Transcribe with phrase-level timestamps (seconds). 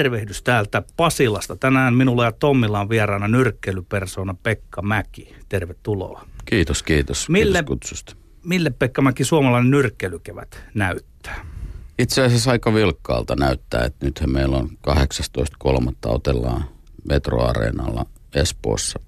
[0.00, 1.56] Tervehdys täältä Pasilasta.
[1.56, 5.34] Tänään minulla ja Tommilla on vieraana nyrkkeilypersona Pekka Mäki.
[5.48, 6.26] Tervetuloa.
[6.44, 7.28] Kiitos, kiitos.
[7.28, 8.16] Mille- Kiitos kutsusta.
[8.44, 11.46] Mille Pekka Mäki suomalainen nyrkkeilykevät näyttää?
[11.98, 15.92] Itse asiassa aika vilkkaalta näyttää, että nythän meillä on 18.3.
[16.06, 16.64] otellaan
[17.08, 19.00] Metroareenalla Espoossa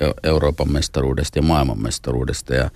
[0.00, 2.70] Eu- Euroopan mestaruudesta ja maailmanmestaruudesta ja,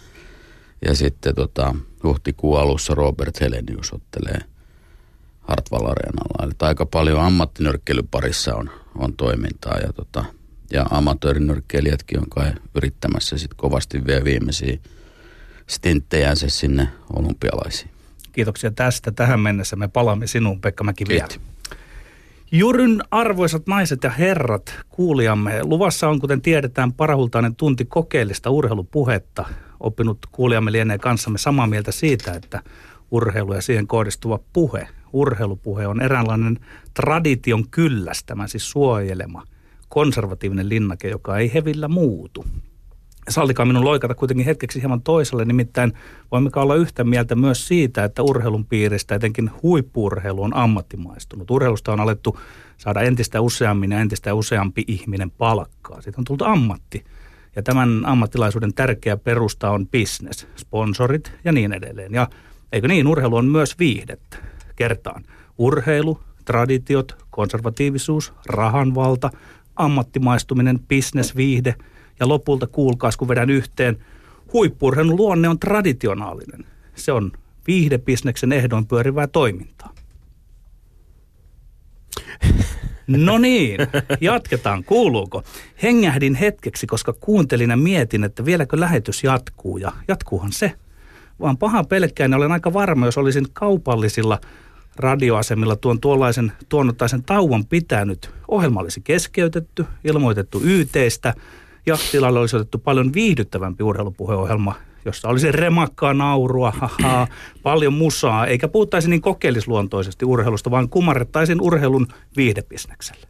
[0.84, 4.38] ja sitten tota, huhtikuun alussa Robert Helenius ottelee
[5.48, 6.44] Hartwall Areenalla.
[6.44, 10.24] Eli aika paljon ammattinyrkkeilyparissa on, on toimintaa ja, tota,
[10.72, 14.78] ja amatöörinyrkkeilijätkin on kai yrittämässä sit kovasti vielä viimeisiä
[15.66, 17.90] stinttejänsä sinne olympialaisiin.
[18.32, 19.12] Kiitoksia tästä.
[19.12, 21.28] Tähän mennessä me palaamme sinuun, Pekka Mäki vielä.
[22.52, 25.62] Juryn arvoisat naiset ja herrat, kuulijamme.
[25.62, 29.44] Luvassa on, kuten tiedetään, parahultainen tunti kokeellista urheilupuhetta.
[29.80, 32.62] Oppinut kuulijamme lienee kanssamme samaa mieltä siitä, että
[33.10, 36.58] urheilu ja siihen kohdistuva puhe, urheilupuhe on eräänlainen
[36.94, 39.44] tradition kyllästämä, siis suojelema,
[39.88, 42.44] konservatiivinen linnake, joka ei hevillä muutu.
[43.28, 45.92] Sallikaa minun loikata kuitenkin hetkeksi hieman toiselle, nimittäin
[46.32, 51.50] voimme olla yhtä mieltä myös siitä, että urheilun piiristä etenkin huippurheilu on ammattimaistunut.
[51.50, 52.38] Urheilusta on alettu
[52.78, 56.02] saada entistä useammin ja entistä useampi ihminen palkkaa.
[56.02, 57.04] Siitä on tullut ammatti.
[57.56, 62.14] Ja tämän ammattilaisuuden tärkeä perusta on business, sponsorit ja niin edelleen.
[62.14, 62.28] Ja
[62.72, 64.36] eikö niin, urheilu on myös viihdettä.
[64.76, 65.24] Kertaan.
[65.58, 69.30] Urheilu, traditiot, konservatiivisuus, rahanvalta,
[69.76, 71.74] ammattimaistuminen, business, viihde
[72.20, 74.04] ja lopulta kuulkaas, kun vedän yhteen,
[74.52, 76.64] huippurheilun luonne on traditionaalinen.
[76.94, 77.32] Se on
[77.66, 79.94] viihdebisneksen ehdoin pyörivää toimintaa.
[83.06, 83.80] No niin,
[84.20, 84.84] jatketaan.
[84.84, 85.42] Kuuluuko?
[85.82, 89.78] Hengähdin hetkeksi, koska kuuntelin ja mietin, että vieläkö lähetys jatkuu.
[89.78, 90.72] Ja jatkuuhan se.
[91.40, 94.40] Vaan paha pelkään, olen aika varma, jos olisin kaupallisilla
[94.98, 98.30] radioasemilla tuon tuollaisen tuonnottaisen tauon pitänyt.
[98.48, 101.34] Ohjelma olisi keskeytetty, ilmoitettu YTstä
[101.86, 104.74] ja tilalle olisi otettu paljon viihdyttävämpi urheilupuheohjelma,
[105.04, 107.28] jossa olisi remakkaa naurua, haha,
[107.62, 113.26] paljon musaa, eikä puhuttaisi niin kokeellisluontoisesti urheilusta, vaan kumarrettaisiin urheilun viihdebisnekselle.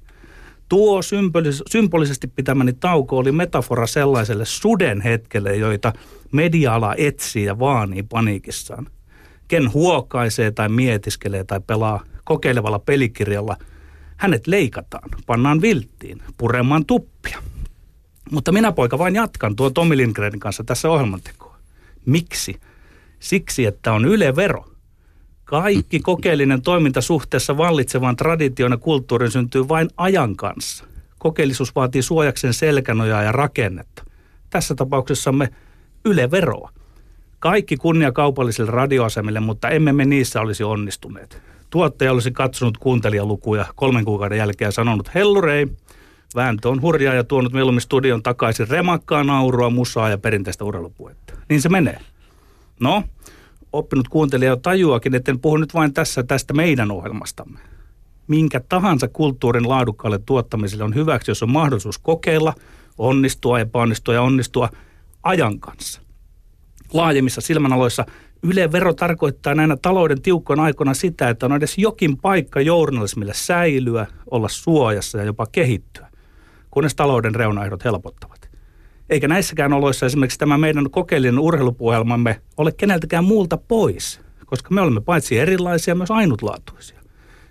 [0.69, 5.93] Tuo symbolis- symbolisesti pitämäni tauko oli metafora sellaiselle suden hetkelle, joita
[6.33, 8.87] media-ala etsii ja vaanii paniikissaan.
[9.49, 13.57] Ken huokaisee tai mietiskelee tai pelaa kokeilevalla pelikirjalla,
[14.17, 17.43] hänet leikataan, pannaan vilttiin, puremaan tuppia.
[18.31, 21.57] Mutta minä poika vain jatkan tuon Tommi Lindgrenin kanssa tässä ohjelmantekoa.
[22.07, 22.61] Miksi?
[23.19, 24.65] Siksi, että on yle-vero.
[25.45, 30.85] Kaikki kokeellinen toiminta suhteessa vallitsevaan traditioon ja kulttuuriin syntyy vain ajan kanssa.
[31.19, 34.05] Kokeellisuus vaatii suojaksen selkänojaa ja rakennetta.
[34.51, 35.49] Tässä tapauksessamme
[36.05, 36.71] yle-veroa.
[37.39, 41.43] Kaikki kunnia kaupallisille radioasemille, mutta emme me niissä olisi onnistuneet.
[41.71, 45.67] Tuottaja olisi katsonut kuuntelijalukuja kolmen kuukauden jälkeen ja sanonut, hellurei,
[46.35, 51.33] vääntö on hurjaa ja tuonut mieluummin studion takaisin remakkaa naurua, musaa ja perinteistä urheilupuhetta.
[51.49, 51.99] Niin se menee.
[52.81, 53.03] No,
[53.73, 57.59] oppinut kuuntelija jo tajuakin, että en puhu nyt vain tässä tästä meidän ohjelmastamme.
[58.27, 62.55] Minkä tahansa kulttuurin laadukkaalle tuottamiselle on hyväksi, jos on mahdollisuus kokeilla,
[62.99, 64.69] onnistua, epäonnistua ja onnistua
[65.23, 66.06] ajan kanssa.
[66.93, 68.07] Laajemmissa silmänaloissa
[68.43, 74.07] Yle vero tarkoittaa näinä talouden tiukkoina aikoina sitä, että on edes jokin paikka journalismille säilyä,
[74.31, 76.09] olla suojassa ja jopa kehittyä,
[76.71, 78.51] kunnes talouden reunaehdot helpottavat.
[79.11, 85.01] Eikä näissäkään oloissa esimerkiksi tämä meidän kokeellinen urheilupuhelmamme ole keneltäkään muulta pois, koska me olemme
[85.01, 87.01] paitsi erilaisia myös ainutlaatuisia.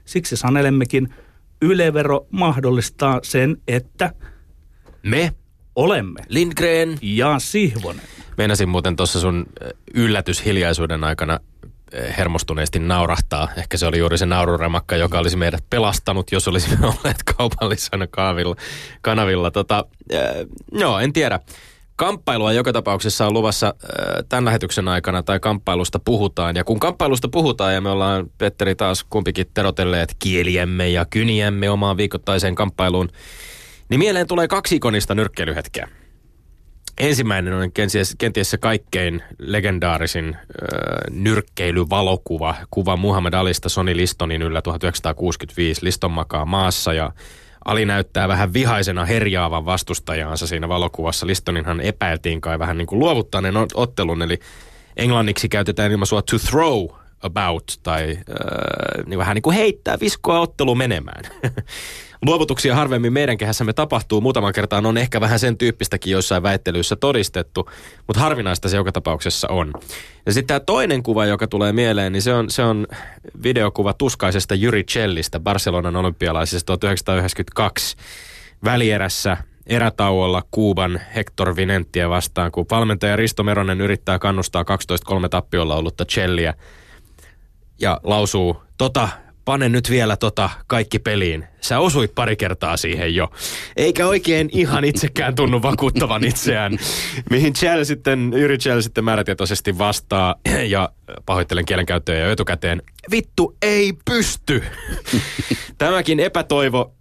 [0.05, 1.13] Siksi sanelemmekin,
[1.61, 4.13] Yle-vero mahdollistaa sen, että
[5.03, 5.31] Me,
[5.75, 6.97] olemme Lindgren.
[7.01, 8.01] ja Sihvonen.
[8.37, 11.39] Meinasin muuten tuossa sun äh, yllätyshiljaisuuden aikana
[11.95, 13.47] äh, hermostuneesti naurahtaa.
[13.57, 18.55] Ehkä se oli juuri se naururemakka, joka olisi meidät pelastanut, jos olisimme olleet kaupallisena kanavilla.
[19.01, 19.51] kanavilla.
[19.51, 20.19] Tota, äh,
[20.71, 21.39] joo, en tiedä.
[21.95, 26.55] Kamppailua joka tapauksessa on luvassa äh, tämän lähetyksen aikana tai kamppailusta puhutaan.
[26.55, 31.97] Ja kun kamppailusta puhutaan ja me ollaan Petteri taas kumpikin terotelleet kieliemme ja kyniemme omaan
[31.97, 33.09] viikoittaiseen kamppailuun,
[33.89, 35.87] niin mieleen tulee kaksi ikonista nyrkkeilyhetkeä.
[36.97, 40.41] Ensimmäinen on kenties, kenties se kaikkein legendaarisin äh,
[41.11, 45.83] nyrkkeilyvalokuva, kuva Muhammad Alista Sony Listonin yllä 1965.
[45.83, 47.11] Liston makaa maassa ja
[47.65, 51.27] Ali näyttää vähän vihaisena herjaavan vastustajaansa siinä valokuvassa.
[51.27, 54.39] Listoninhan epäiltiin kai vähän niin kuin luovuttaneen ot- ottelun, eli
[54.97, 56.87] englanniksi käytetään ilmaisua to throw
[57.21, 61.23] about tai äh, niin vähän niin kuin heittää viskoa ottelu menemään.
[62.25, 64.21] Luovutuksia harvemmin meidän kehässämme tapahtuu.
[64.21, 67.69] Muutaman kertaan on ehkä vähän sen tyyppistäkin joissain väittelyissä todistettu,
[68.07, 69.73] mutta harvinaista se joka tapauksessa on.
[70.25, 72.87] Ja sitten tämä toinen kuva, joka tulee mieleen, niin se on, se on
[73.43, 77.97] videokuva tuskaisesta Jyri Cellistä Barcelonan olympialaisista 1992
[78.63, 79.37] välierässä
[79.67, 86.53] erätauolla Kuuban Hector Vinenttiä vastaan, kun valmentaja Risto Meronen yrittää kannustaa 12-3 tappiolla ollutta Celliä
[87.79, 89.09] ja lausuu, tota,
[89.45, 91.45] pane nyt vielä tota kaikki peliin.
[91.61, 93.31] Sä osuit pari kertaa siihen jo.
[93.77, 96.77] Eikä oikein ihan itsekään tunnu vakuuttavan itseään.
[97.29, 100.35] Mihin Chell sitten, Yri Chell sitten määrätietoisesti vastaa
[100.67, 100.89] ja
[101.25, 102.81] pahoittelen kielenkäyttöä jo etukäteen.
[103.11, 104.63] Vittu, ei pysty!
[105.77, 106.93] Tämäkin epätoivo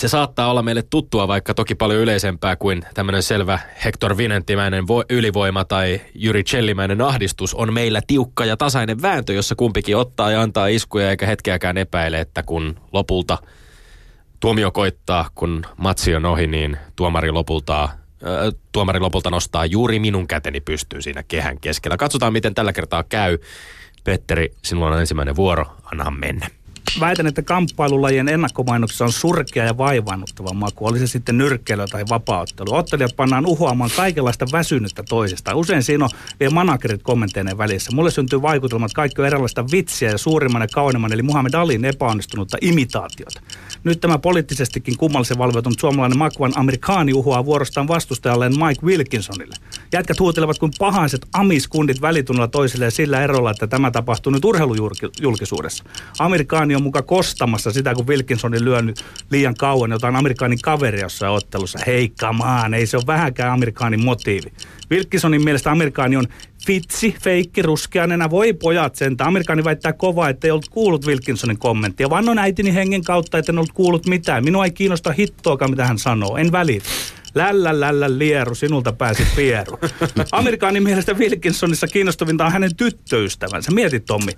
[0.00, 5.04] se saattaa olla meille tuttua, vaikka toki paljon yleisempää kuin tämmöinen selvä Hector Vinenttimäinen vo-
[5.10, 10.42] ylivoima tai Jyri Cellimäinen ahdistus on meillä tiukka ja tasainen vääntö, jossa kumpikin ottaa ja
[10.42, 13.38] antaa iskuja eikä hetkeäkään epäile, että kun lopulta
[14.40, 17.90] tuomio koittaa, kun matsi on ohi, niin tuomari lopulta, äh,
[18.72, 21.96] tuomari lopulta nostaa juuri minun käteni pystyy siinä kehän keskellä.
[21.96, 23.38] Katsotaan, miten tällä kertaa käy.
[24.04, 25.66] Petteri, sinulla on ensimmäinen vuoro.
[25.84, 26.46] Anna mennä
[27.00, 32.74] väitän, että kamppailulajien ennakkomainoksissa on surkea ja vaivaannuttava maku, oli se sitten nyrkkeilyä tai vapauttelu.
[32.74, 35.54] Ottelijat pannaan uhoamaan kaikenlaista väsynyttä toisesta.
[35.54, 36.10] Usein siinä on
[36.40, 37.92] vielä managerit kommentteinen välissä.
[37.94, 41.84] Mulle syntyy vaikutelma, että kaikki on erilaista vitsiä ja suurimman ja kauneimman, eli Muhammed Alin
[41.84, 43.40] epäonnistunutta imitaatiota.
[43.84, 49.54] Nyt tämä poliittisestikin kummallisen valveutunut suomalainen Makvan amerikaani uhoaa vuorostaan vastustajalleen Mike Wilkinsonille.
[49.92, 55.84] Jätkät huutelevat kuin pahaiset amiskundit välitunnilla toisilleen sillä erolla, että tämä tapahtuu nyt urheilujulkisuudessa.
[56.18, 61.32] Amerikaani on muka kostamassa sitä, kun Wilkinson on lyönyt liian kauan jotain amerikaanin kaveria jossain
[61.32, 61.78] ottelussa.
[61.86, 64.52] Hei, kamaan, ei se ole vähänkään amerikaanin motiivi.
[64.90, 66.26] Wilkinsonin mielestä amerikaani on
[66.66, 68.30] fitsi, feikki, ruskeanena.
[68.30, 69.16] Voi pojat sen.
[69.18, 72.10] Amerikaani väittää kovaa, että ei ollut kuullut Wilkinsonin kommenttia.
[72.10, 74.44] Vannon äitini hengen kautta, että en ollut kuullut mitään.
[74.44, 76.36] Minua ei kiinnosta hittoakaan, mitä hän sanoo.
[76.36, 76.88] En välitä.
[77.34, 79.78] Lällä, lällä, lieru, sinulta pääsi pieru.
[80.32, 83.70] Amerikaanin mielestä Wilkinsonissa kiinnostavinta on hänen tyttöystävänsä.
[83.70, 84.32] Mieti Tommi.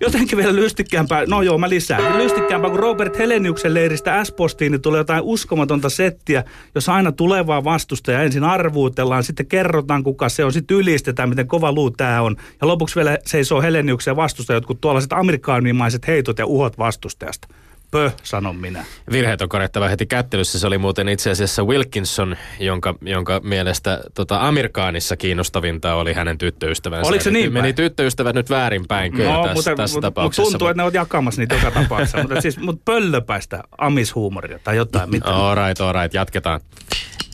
[0.00, 2.18] Jotenkin vielä lystikkäämpää, no joo mä lisään.
[2.18, 6.44] Lystikkäämpää kuin Robert Heleniuksen leiristä S-postiin niin tulee jotain uskomatonta settiä,
[6.74, 11.48] jos aina tulevaa vastusta ja ensin arvuutellaan, sitten kerrotaan kuka se on, sitten ylistetään miten
[11.48, 12.36] kova luu tää on.
[12.60, 17.48] Ja lopuksi vielä seisoo Heleniuksen vastusta jotkut tuollaiset amerikaanimaiset heitot ja uhot vastustajasta.
[17.92, 18.84] Pöh, sanon minä.
[19.10, 20.58] Virheet on korjattava heti kättelyssä.
[20.58, 27.08] Se oli muuten itse asiassa Wilkinson, jonka, jonka mielestä tota, Amerikaanissa kiinnostavinta oli hänen tyttöystävänsä.
[27.08, 30.42] Oliko se niin Meni tyttöystävät nyt väärinpäin kyllä no, tässä, mutta, tässä mutta, tapauksessa.
[30.42, 32.18] Mutta tuntuu, että ne on jakamassa niitä joka tapauksessa.
[32.18, 35.10] mutta siis, mut pöllöpäistä amishuumoria tai jotain.
[35.10, 35.30] Mitä.
[35.30, 36.60] All right, all right, jatketaan.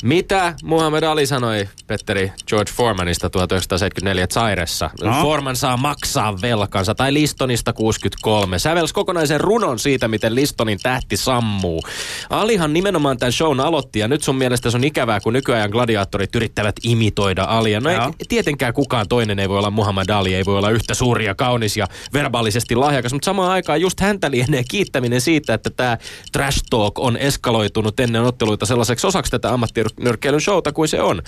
[0.03, 4.91] Mitä Muhammad Ali sanoi Petteri George Foremanista 1974 Zairessa?
[5.03, 5.23] No.
[5.23, 8.59] Foreman saa maksaa velkansa, tai Listonista 63.
[8.59, 11.83] Sävels kokonaisen runon siitä, miten Listonin tähti sammuu.
[12.31, 16.35] Alihan nimenomaan tämän shown aloitti, ja nyt sun mielestä se on ikävää, kun nykyajan gladiaattorit
[16.35, 17.81] yrittävät imitoida Alia.
[17.81, 17.97] No ei,
[18.29, 21.77] tietenkään kukaan toinen ei voi olla Muhammad Ali, ei voi olla yhtä suuri ja kaunis
[21.77, 25.99] ja verbaalisesti lahjakas, mutta samaan aikaan just häntä lienee kiittäminen siitä, että tämä
[26.33, 31.23] trash talk on eskaloitunut ennen otteluita sellaiseksi osaksi tätä ammattia nyrkkeilyn showta kuin se on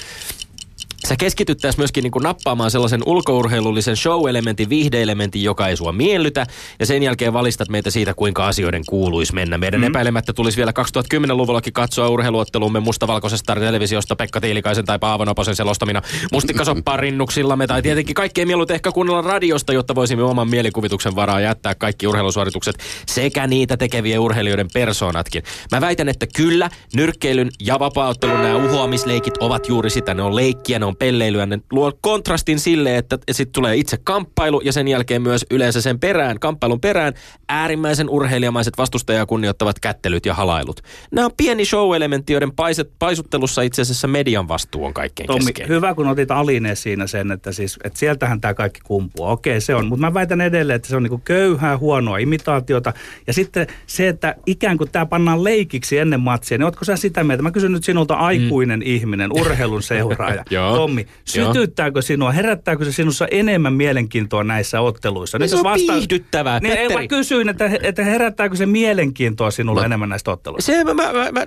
[1.08, 6.46] sä keskityt tässä myöskin niin kuin nappaamaan sellaisen ulkourheilullisen show-elementin, viihdeelementin, joka ei sua miellytä,
[6.80, 9.58] ja sen jälkeen valistat meitä siitä, kuinka asioiden kuuluisi mennä.
[9.58, 9.86] Meidän mm.
[9.86, 16.02] epäilemättä tulisi vielä 2010-luvullakin katsoa urheiluottelumme mustavalkoisesta televisiosta Pekka Tiilikaisen tai Paavo Noposen selostamina
[16.32, 21.74] mustikkasoppaan rinnuksillamme, tai tietenkin kaikkein mieluiten ehkä kuunnella radiosta, jotta voisimme oman mielikuvituksen varaa jättää
[21.74, 22.76] kaikki urheilusuoritukset
[23.06, 25.42] sekä niitä tekevien urheilijoiden persoonatkin.
[25.72, 30.14] Mä väitän, että kyllä, nyrkkeilyn ja vapauttelun nämä uhoamisleikit ovat juuri sitä.
[30.14, 34.60] Ne on leikkiä, ne on pelleilyä, ne luo kontrastin sille, että sitten tulee itse kamppailu
[34.64, 37.14] ja sen jälkeen myös yleensä sen perään, kamppailun perään,
[37.48, 40.80] äärimmäisen urheilijamaiset vastustajaa kunnioittavat kättelyt ja halailut.
[41.12, 45.76] Nämä on pieni show-elementti, joiden paiset, paisuttelussa itse asiassa median vastuu on kaikkein Tommi, keskeinen.
[45.76, 49.26] hyvä kun otit Aline siinä sen, että, siis, että sieltähän tämä kaikki kumpuu.
[49.26, 52.92] Okei, se on, mutta mä väitän edelleen, että se on niinku köyhää, huonoa imitaatiota.
[53.26, 57.24] Ja sitten se, että ikään kuin tämä pannaan leikiksi ennen matsia, niin ootko sä sitä
[57.24, 57.42] mieltä?
[57.42, 58.86] Mä kysyn nyt sinulta aikuinen mm.
[58.86, 60.44] ihminen, urheilun seuraaja.
[60.80, 65.38] Tommi, sytyttääkö sinua, herättääkö se sinussa enemmän mielenkiintoa näissä otteluissa?
[65.38, 65.92] Nyt se on vasta...
[65.92, 67.02] viihdyttävää, niin, Petteri.
[67.02, 69.86] Mä kysyin, että, että herättääkö se mielenkiintoa sinulla no.
[69.86, 70.72] enemmän näistä otteluista?
[70.72, 71.46] Se, mä, mä, mä, mä,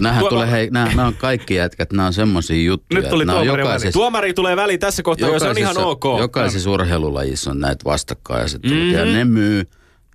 [0.00, 3.00] Nämähän tulee, hei, nämä, nämä on kaikki jätkät, nämä on semmoisia juttuja.
[3.00, 3.98] Nyt tuli tuomari jokaisessa...
[3.98, 6.04] Tuomari tulee väliin tässä kohtaa, jos se on ihan ok.
[6.18, 8.98] Jokaisessa urheilulajissa on näitä vastakkainasetteluja, mm-hmm.
[8.98, 9.64] ja ne myy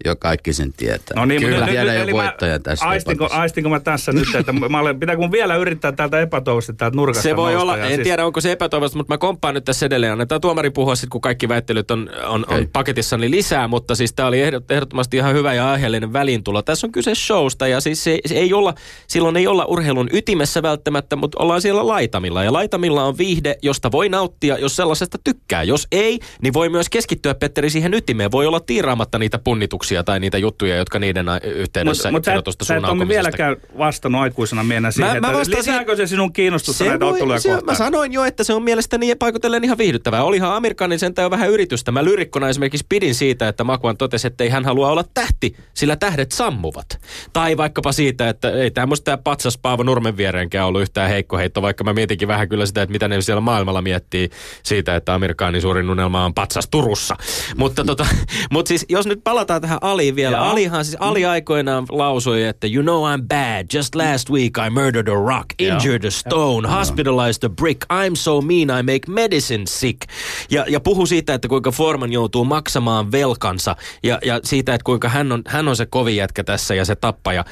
[0.05, 1.15] jo kaikki sen tietää.
[1.15, 1.55] No niin, Kyllä.
[1.55, 5.31] mutta tiedän jo voittajan tässä aistinko, aistinko mä tässä nyt, että mä olen, pitääkö mun
[5.31, 9.13] vielä yrittää täältä epätoivosti täältä nurkasta Se voi olla, en tiedä onko se epätoivosta, mutta
[9.13, 10.11] mä komppaan nyt tässä edelleen.
[10.11, 14.27] Annetaan tuomari puhua sitten, kun kaikki väittelyt on, on, on paketissani lisää, mutta siis tämä
[14.27, 16.61] oli ehdot, ehdottomasti ihan hyvä ja aiheellinen väliintulo.
[16.61, 18.73] Tässä on kyse showsta ja siis se, se ei olla,
[19.07, 22.43] silloin ei olla urheilun ytimessä välttämättä, mutta ollaan siellä laitamilla.
[22.43, 25.63] Ja laitamilla on viihde, josta voi nauttia, jos sellaisesta tykkää.
[25.63, 28.31] Jos ei, niin voi myös keskittyä, Petteri, siihen ytimeen.
[28.31, 32.65] Voi olla tiiraamatta niitä punnituksia tai niitä juttuja, jotka niiden a- yhteydessä Mutta mut tuosta
[32.65, 36.33] sä, sä et ole vieläkään vastannut aikuisena miehenä siihen, Mä- mä että lisääkö se sinun
[36.33, 37.65] kiinnostusta näitä otteluja se, kohtaan?
[37.65, 40.23] Mä sanoin jo, että se on mielestäni paikotellen ihan viihdyttävää.
[40.23, 41.91] Olihan Amerikanin sentään jo vähän yritystä.
[41.91, 45.95] Mä lyrikkona esimerkiksi pidin siitä, että Makuan totesi, että ei hän halua olla tähti, sillä
[45.95, 46.99] tähdet sammuvat.
[47.33, 51.61] Tai vaikkapa siitä, että ei tämmöistä tämä patsas Paavo Nurmen viereenkään ollut yhtään heikko heitto,
[51.61, 54.29] vaikka mä mietinkin vähän kyllä sitä, että mitä ne siellä maailmalla miettii
[54.63, 57.15] siitä, että Amerikanin suurin unelma on patsas Turussa.
[57.57, 58.07] Mutta tota,
[58.53, 60.37] mut siis jos nyt palataan tähän Aliin vielä.
[60.37, 60.45] Joo.
[60.45, 65.07] Alihan siis Ali aikoinaan lausui, että you know I'm bad, just last week I murdered
[65.07, 70.01] a rock, injured a stone, hospitalized a brick, I'm so mean I make medicine sick.
[70.49, 75.09] Ja, ja puhu siitä, että kuinka Forman joutuu maksamaan velkansa ja, ja siitä, että kuinka
[75.09, 77.45] hän on, hän on se kovin jätkä tässä ja se tappaja.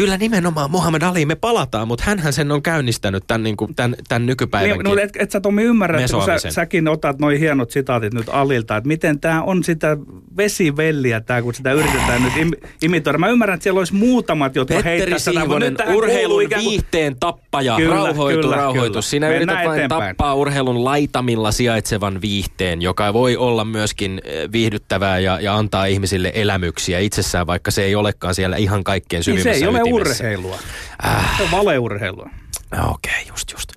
[0.00, 3.96] Kyllä nimenomaan Muhammad Ali me palataan, mutta hänhän sen on käynnistänyt tämän, niin kuin, tämän,
[4.08, 4.84] tämän nykypäivänkin.
[4.84, 8.14] Niin, no, et, et sä Tommi ymmärrä, että kun sä, säkin otat noin hienot sitaatit
[8.14, 9.96] nyt Alilta, että miten tämä on sitä
[10.36, 12.50] vesivelliä tää, kun sitä yritetään nyt im,
[12.82, 13.18] imitoida.
[13.18, 17.76] Mä ymmärrän, että siellä olisi muutamat, jotka Petteri heittää Siivonen, urheilun ikään kuin- viihteen tappaja,
[17.76, 18.88] Kyllä, rauhoitu, kyllä, rauhoitu.
[18.88, 19.02] kyllä.
[19.02, 20.16] Sinä Mennään yrität vain eteenpäin.
[20.16, 26.32] tappaa urheilun laitamilla sijaitsevan viihteen, joka voi olla myöskin eh, viihdyttävää ja, ja antaa ihmisille
[26.34, 30.58] elämyksiä itsessään, vaikka se ei olekaan siellä ihan kaikkein Niin syvimmässä se ei ole urheilua.
[31.36, 32.30] Se on valeurheilua.
[32.72, 33.72] Okei, okay, just just.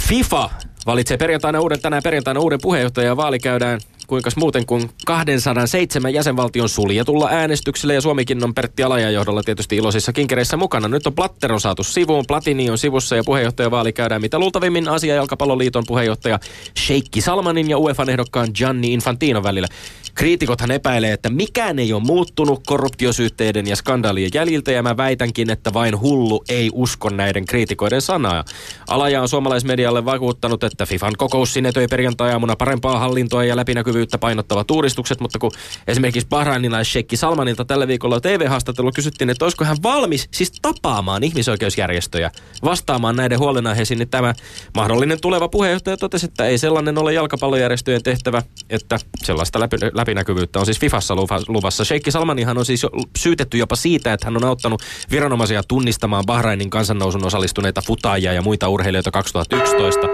[0.00, 0.50] FIFA
[0.86, 6.68] valitsee perjantaina uuden, tänään perjantaina uuden puheenjohtajan ja vaali käydään kuinka muuten kuin 207 jäsenvaltion
[6.68, 10.88] suljetulla äänestyksellä ja Suomikin on Pertti Alajan johdolla tietysti iloisissa kinkereissä mukana.
[10.88, 15.14] Nyt on Platter on saatu sivuun, Platini on sivussa ja puheenjohtajavaali käydään mitä luultavimmin Asia
[15.14, 16.38] jalkapalloliiton puheenjohtaja
[16.78, 19.68] Sheikki Salmanin ja UEFan ehdokkaan Gianni Infantino välillä.
[20.14, 25.72] Kriitikothan epäilee, että mikään ei ole muuttunut korruptiosyytteiden ja skandaalien jäljiltä ja mä väitänkin, että
[25.72, 28.44] vain hullu ei usko näiden kriitikoiden sanaa.
[28.88, 35.20] Alaja on suomalaismedialle vakuuttanut, että FIFAn kokous sinetöi perjantai-aamuna parempaa hallintoa ja läpinäkyvyyttä painottavat uudistukset,
[35.20, 35.50] mutta kun
[35.88, 42.30] esimerkiksi bahrainilais Sheikki Salmanilta tällä viikolla TV-haastattelulla kysyttiin, että olisiko hän valmis siis tapaamaan ihmisoikeusjärjestöjä
[42.64, 44.34] vastaamaan näiden huolenaiheisiin, niin tämä
[44.74, 50.66] mahdollinen tuleva puheenjohtaja totesi, että ei sellainen ole jalkapallojärjestöjen tehtävä, että sellaista läpi, läpinäkyvyyttä on
[50.66, 51.84] siis FIFassa luva- luvassa.
[51.84, 52.86] Sheikki Salmanihan on siis
[53.18, 58.68] syytetty jopa siitä, että hän on auttanut viranomaisia tunnistamaan Bahrainin kansannousun osallistuneita futaajia ja muita
[58.68, 60.06] urheilijoita 2011.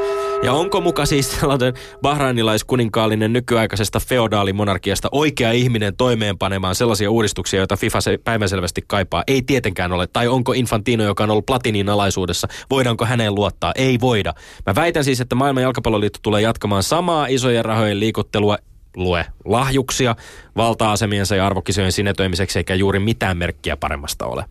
[0.42, 8.00] Ja onko muka siis sellainen bahrainilaiskuninkaalinen nykyaikaisesta feodaalimonarkiasta oikea ihminen toimeenpanemaan sellaisia uudistuksia, joita FIFA
[8.00, 9.24] se päivänselvästi kaipaa?
[9.26, 10.06] Ei tietenkään ole.
[10.06, 13.72] Tai onko Infantino, joka on ollut Platinin alaisuudessa, voidaanko häneen luottaa?
[13.74, 14.34] Ei voida.
[14.66, 18.58] Mä väitän siis, että maailman jalkapalloliitto tulee jatkamaan samaa isojen rahojen liikuttelua
[18.98, 20.16] lue lahjuksia
[20.56, 24.44] valta-asemiensa ja arvokisojen sinetöimiseksi, eikä juuri mitään merkkiä paremmasta ole.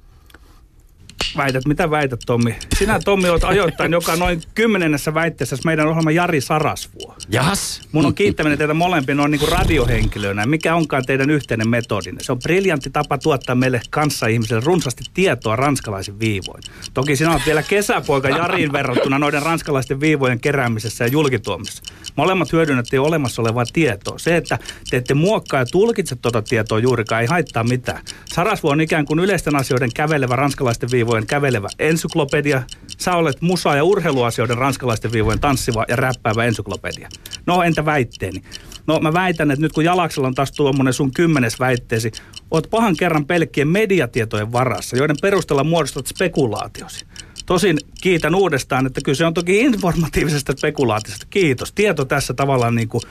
[1.38, 2.56] Väität, mitä väität Tommi?
[2.78, 7.16] Sinä Tommi olet ajoittain joka noin kymmenennessä väitteessä meidän ohjelma Jari Sarasvuo.
[7.30, 7.82] Jas!
[7.92, 10.46] Mun on kiittäminen teitä molempia noin niin kuin radiohenkilöinä.
[10.46, 12.24] Mikä onkaan teidän yhteinen metodinne?
[12.24, 16.64] Se on briljantti tapa tuottaa meille kanssaihmisille runsaasti tietoa ranskalaisin viivoin.
[16.94, 21.84] Toki sinä olet vielä kesäpoika Jariin verrattuna noiden ranskalaisten viivojen keräämisessä ja julkituomisessa.
[22.16, 24.18] Molemmat hyödynnätte jo olemassa olevaa tietoa.
[24.20, 24.60] Se, että
[24.90, 28.02] te ette muokkaa ja tulkitse tuota tietoa juurikaan, ei haittaa mitään.
[28.26, 32.64] Sarasvuo on ikään kuin yleisten asioiden kävelevä ranskalaisten viivojen kävelevä ensyklopedia.
[32.98, 37.10] Sä olet musa- ja urheiluasioiden ranskalaisten viivojen tanssiva ja räppäävä ensyklopedia.
[37.46, 38.42] No entä väitteeni?
[38.88, 42.12] No mä väitän, että nyt kun Jalaksella on taas tuommoinen sun kymmenes väitteesi,
[42.52, 47.06] oot pahan kerran pelkkien mediatietojen varassa, joiden perusteella muodostat spekulaatiosi.
[47.46, 51.26] Tosin kiitän uudestaan, että kyllä se on toki informatiivisesta spekulaatiosta.
[51.30, 51.72] Kiitos.
[51.72, 53.02] Tieto tässä tavallaan niin kuin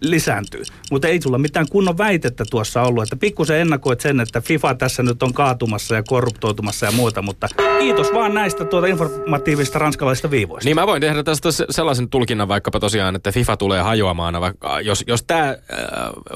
[0.00, 0.62] lisääntyy.
[0.90, 3.02] Mutta ei sulla mitään kunnon väitettä tuossa ollut.
[3.02, 7.22] Että pikkusen ennakoit sen, että FIFA tässä nyt on kaatumassa ja korruptoitumassa ja muuta.
[7.22, 10.68] Mutta kiitos vaan näistä tuota informatiivisista ranskalaisista viivoista.
[10.68, 14.40] Niin mä voin tehdä tästä se- sellaisen tulkinnan vaikkapa tosiaan, että FIFA tulee hajoamaan.
[14.40, 15.56] Vaikka, jos, jos tämä äh,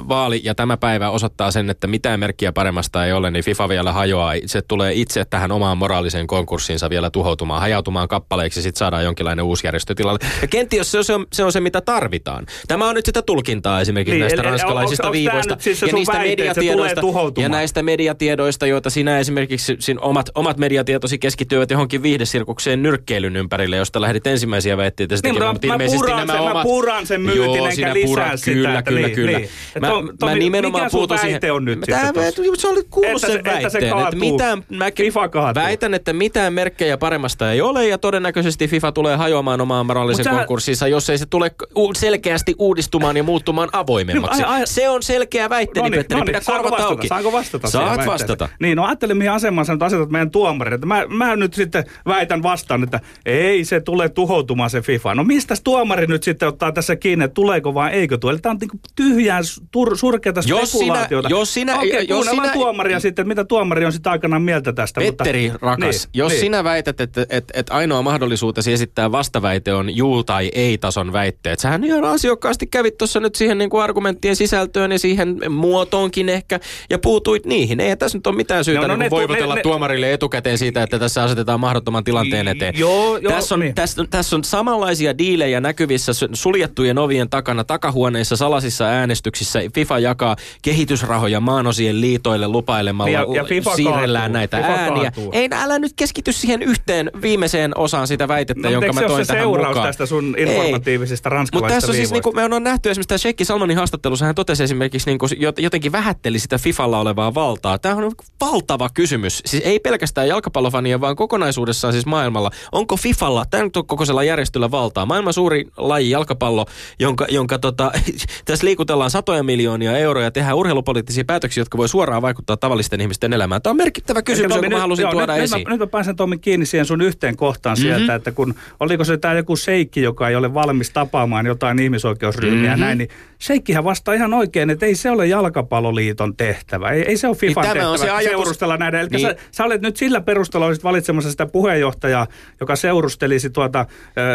[0.09, 3.93] vaali ja tämä päivä osoittaa sen, että mitään merkkiä paremmasta ei ole, niin FIFA vielä
[3.93, 4.33] hajoaa.
[4.47, 9.05] Se tulee itse tähän omaan moraaliseen konkurssiinsa vielä tuhoutumaan, hajautumaan muutamaan kappaleeksi ja sitten saadaan
[9.05, 10.19] jonkinlainen uusi järjestö tilalle.
[10.43, 12.47] Ja kenties se on se, on, se on se, mitä tarvitaan.
[12.69, 16.13] Tämä on nyt sitä tulkintaa esimerkiksi Niin, näistä eli- ranskalaisista onks viivoista siis ja niistä
[16.13, 17.01] väite, mediatiedoista
[17.37, 23.77] ja näistä mediatiedoista, joita sinä esimerkiksi sin omat, omat mediatietosi keskittyvät johonkin viihdesirkukseen nyrkkeilyn ympärille,
[23.77, 25.55] josta lähdit ensimmäisiä väitteitä Niin, tekemään.
[25.63, 26.63] mä- mä ilmeisesti puran nämä sen- mä omat...
[26.63, 29.39] puran sen myytin, Joo, enkä lisää sitä, Kyllä, että kyllä, niin, kyllä.
[29.39, 29.49] niin.
[29.81, 31.33] Mä, Tom- mä Tomi, nimenomaan mikä sun puutun siihen.
[31.33, 32.33] väite on nyt Tää- sitten?
[32.57, 34.21] Se oli kuullut Että sen se- että se väitteen, että kaatuu.
[34.21, 34.91] mitään, mä,
[35.31, 35.63] kaatuu.
[35.63, 40.33] väitän, että mitään merkkejä paremmasta ei ole ja todennäköisesti FIFA tulee hajoamaan omaan moraalisen Mut
[40.33, 41.51] sä- konkurssinsa, jos ei se tule
[41.97, 44.37] selkeästi uudistumaan ja muuttumaan avoimemmaksi.
[44.39, 46.91] Niin, ai- ai- se on selkeä väitteeni, Noniin, Petteri, noniin, pidä saanko korvat vastata?
[46.93, 47.09] auki.
[47.09, 48.49] Saanko vastata Saat vastata.
[48.61, 50.85] Niin, no ajattelin, mihin asemaan sä nyt asetat meidän tuomarit.
[50.85, 55.15] Mä, mä nyt sitten väitän vastaan, että ei se tule tuhoutumaan se FIFA.
[55.15, 58.33] No mistä tuomari nyt sitten ottaa tässä kiinni, että tuleeko vai eikö tule?
[58.33, 59.41] Eli Tämä on niinku tyhjää,
[59.71, 61.29] tur, surkeata Jos sinä- spekulaatiota.
[61.29, 65.01] jos sinä- Okei, jos kuunnellaan sinä- tuomaria sitten, mitä tuomari on sitten aikanaan mieltä tästä.
[65.01, 66.41] Petteri, mutta, rakas, niin, jos niin.
[66.41, 71.85] sinä väität, että, että, että ainoa mahdollisuutesi esittää vastaväite on juu tai ei-tason väitteet, sähän
[71.85, 76.99] ihan asiakkaasti kävit tuossa nyt siihen niin kuin argumenttien sisältöön ja siihen muotoonkin ehkä, ja
[76.99, 77.81] puutuit niihin.
[77.81, 80.59] Ei tässä nyt ole mitään syytä No, no ne niin voivotella ne- ne- tuomarille etukäteen
[80.59, 82.75] siitä, että tässä asetetaan mahdottoman tilanteen eteen.
[82.79, 83.75] Joo, joo, tässä, on, niin.
[83.75, 89.61] tässä, tässä on samanlaisia diilejä näkyvissä su- suljettujen ovien takana, takahuoneissa, salasissa äänestyksissä.
[89.75, 94.33] FIFA jakaa kehitysrahoja maanosien liitoille lupailemalla, ja- ja FIFA siirrellään kaatuu.
[94.33, 95.03] näitä FIFA ääniä.
[95.03, 95.31] kaatuu.
[95.33, 99.33] Ei, älä nyt keskity siihen yhteen viimeiseen osaan sitä väitettä, No, jonka mä toin se
[99.33, 99.87] tähän seuraus mukaan.
[99.87, 100.43] tästä sun Ei.
[100.45, 104.25] informatiivisista Mutta tässä on siis, niin kuin me on nähty esimerkiksi tämä Sheikki Salmanin haastattelussa,
[104.25, 107.79] hän totesi esimerkiksi niin kuin, jotenkin vähätteli sitä FIFalla olevaa valtaa.
[107.79, 109.43] Tämä on valtava kysymys.
[109.47, 112.51] Siis ei pelkästään jalkapallofanien, vaan kokonaisuudessaan siis maailmalla.
[112.73, 115.07] Onko FIFalla, tämä nyt on kokoisella järjestöllä valtaa?
[115.07, 116.67] Maailman suuri laji jalkapallo,
[116.99, 117.93] jonka, jonka tota,
[118.45, 123.63] tässä liikutellaan satoja miljoonia euroja, tehdään urheilupoliittisia päätöksiä, jotka voi suoraan vaikuttaa tavallisten ihmisten elämään.
[123.63, 125.59] Tämä on merkittävä kysymys, jonka mä halusin joo, tuoda nyt, esiin.
[125.59, 127.83] Nyt mä, nyt mä pääsen Tommi kiinni siihen sun yhteen kohtaan mm-hmm.
[127.83, 132.71] sieltä, että kun oliko se tämä joku seikki, joka ei ole valmis tapaamaan jotain ihmisoikeusryhmiä
[132.71, 132.81] mm-hmm.
[132.81, 133.09] näin, niin
[133.39, 136.91] seikkihän vastaa ihan oikein, että ei se ole jalkapalloliiton tehtävä.
[136.91, 139.01] Ei, ei se ole FIFan Niin tehtävä on se ajatus- seurustella näiden.
[139.01, 139.21] Eli Niin.
[139.21, 142.27] sä, sä, olet nyt sillä perusteella olisit valitsemassa sitä puheenjohtajaa,
[142.61, 143.87] joka seurustelisi tuota,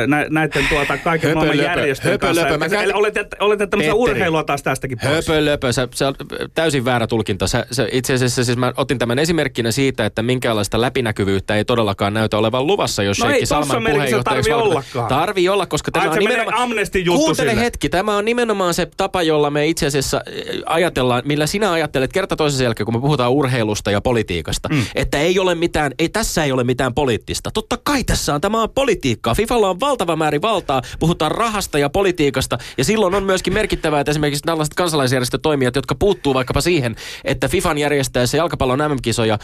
[0.08, 2.48] nä, näiden tuota, kaiken Höpö maailman löpö, järjestöjen höpö kanssa.
[2.48, 5.28] Eli Mä sä- käyn- Olet, olet tämmöistä urheilua taas tästäkin pois.
[5.28, 6.16] Höpö löpö, se, se on
[6.54, 7.48] täysin väärä tulkinta.
[7.48, 12.14] Sä, sä, itse asiassa siis mä otin tämän esimerkkinä siitä, että minkäänlaista läpinäkyvyyttä ei todellakaan
[12.14, 15.04] näytä olevan luvassa, jos No ei Sheikki Salman puheenjohtajaksi tarvii valmistetaan.
[15.04, 15.08] ollakaan.
[15.08, 16.58] Tarvii olla, koska tämä Ai, on nimenomaan...
[16.58, 17.62] Amnesty-juttu Kuuntele sille.
[17.64, 22.14] hetki, tämä on nimenomaan se tapa, jolla me itse asiassa eh, ajatellaan, millä sinä ajattelet
[22.14, 24.86] kerta toisensa jälkeen, kun me puhutaan urheilusta ja politiikasta, mm.
[24.96, 27.52] että ei ole mitään, ei tässä ei ole mitään poliittista.
[27.54, 29.36] Totta kai tässä on, tämä on politiikkaa.
[29.36, 34.12] Fifalla on valtava määrä valtaa, puhutaan rahasta ja politiikasta, ja silloin on myöskin merkittävää, että
[34.12, 39.40] esimerkiksi tällaiset kansalaisjärjestötoimijat, jotka puuttuu vaikkapa siihen, että Fifan järjestäessä jalkapallon MM-kisoja äh,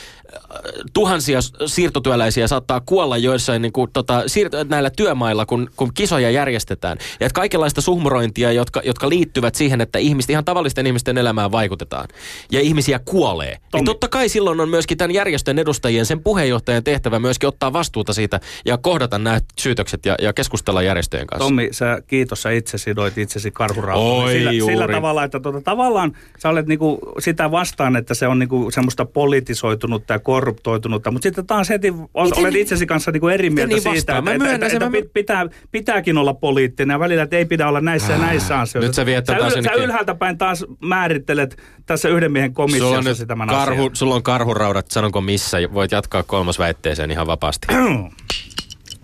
[0.94, 3.18] tuhansia siirtotyöläisiä saattaa kuolla
[3.58, 6.98] joissain niin kuin, tota, siirto, näillä työmailla, kun, kun kisoja järjestetään.
[7.20, 12.08] Ja että kaikenlaista suhmurointia, jotka, jotka liittyvät siihen, että ihmisten, ihan tavallisten ihmisten elämään vaikutetaan.
[12.52, 13.58] Ja ihmisiä kuolee.
[13.74, 18.14] Niin totta kai silloin on myöskin tämän järjestön edustajien, sen puheenjohtajan tehtävä myöskin ottaa vastuuta
[18.14, 21.46] siitä ja kohdata nämä syytökset ja, ja keskustella järjestöjen kanssa.
[21.46, 24.24] Tommi, sä, kiitos, sä itse sidoit itsesi karhurautaan.
[24.24, 24.74] Oi, sillä, juuri.
[24.76, 29.06] sillä tavalla, että tota, tavallaan sä olet niinku sitä vastaan, että se on niinku semmoista
[29.06, 33.74] politisoitunutta ja korruptoitunutta, mutta sitten taas heti Miten olet niin- itsesi kanssa niinku eri mieltä
[33.74, 34.24] niin siitä, vastaan?
[34.24, 37.46] Mä että, että, sen, että, mä että pitää, pitääkin olla poliittinen ja välillä, että ei
[37.46, 38.88] pidä olla näissä ja näissä asioissa.
[38.88, 42.50] Nyt sä viet tätä sä, taas sä jonnekin- ylhäältä päin taas määrittelet tässä yhden miehen
[42.50, 43.96] Sulla on, komissiossa sitä tämän karhu, asian.
[43.96, 47.68] sulla on karhuraudat, sanonko missä, voit jatkaa kolmas väitteeseen ihan vapaasti.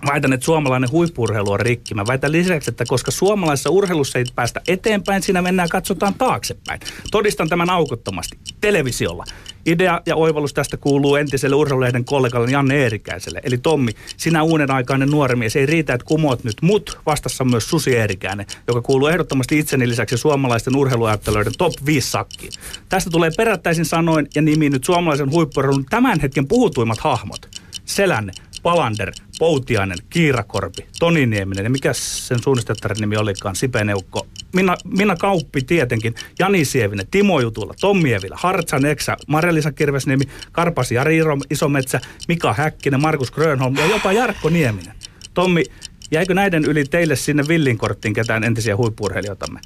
[0.08, 1.94] Väitän, että suomalainen huippurheilu on rikki.
[1.94, 6.80] Mä väitän lisäksi, että koska suomalaisessa urheilussa ei päästä eteenpäin, siinä mennään katsotaan taaksepäin.
[7.12, 8.38] Todistan tämän aukottomasti.
[8.62, 9.24] Televisiolla.
[9.66, 13.42] Idea ja oivallus tästä kuuluu entiselle urheilulehden kollegalle Janne Eerikäiselle.
[13.44, 15.56] Eli Tommi, sinä uuden aikainen nuori mies.
[15.56, 17.00] Ei riitä, että kumoot nyt mut.
[17.06, 22.52] Vastassa myös Susi Eerikäinen, joka kuuluu ehdottomasti itseni lisäksi suomalaisten urheiluajattelijoiden top 5 sakkiin.
[22.90, 27.50] Tästä tulee perättäisin sanoin ja nimi nyt suomalaisen huippurheilun tämän hetken puhutuimmat hahmot.
[27.86, 34.28] Selänne, Palander, Poutiainen, Kiirakorpi, Toni Nieminen ja mikä sen suunnistettarin nimi olikaan, Sipeneukko.
[34.54, 40.92] Minna, Minna Kauppi tietenkin, Jani Sievinen, Timo Jutula, Tommi Evilä, Hartsan Eksä, Marelisa Kirvesniemi, Karpas
[40.92, 44.96] Jari Isometsä, Mika Häkkinen, Markus Grönholm ja jopa Jarkko Nieminen.
[45.34, 45.64] Tommi,
[46.12, 49.60] jäikö näiden yli teille sinne villinkorttiin ketään entisiä huippurheilijoitamme?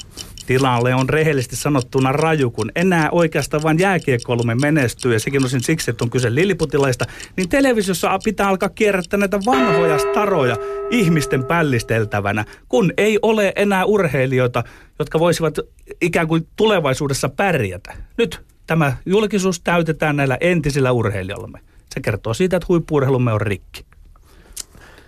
[0.47, 5.91] Tilalle on rehellisesti sanottuna raju, kun enää oikeastaan vain jääkiekkoilumme menestyy ja sekin osin siksi,
[5.91, 7.05] että on kyse lilliputilaista,
[7.35, 10.57] niin televisiossa pitää alkaa kierrättää näitä vanhoja staroja
[10.91, 14.63] ihmisten pällisteltävänä, kun ei ole enää urheilijoita,
[14.99, 15.59] jotka voisivat
[16.01, 17.93] ikään kuin tulevaisuudessa pärjätä.
[18.17, 21.59] Nyt tämä julkisuus täytetään näillä entisillä urheilijoillamme.
[21.93, 23.85] Se kertoo siitä, että huippuurheilumme on rikki.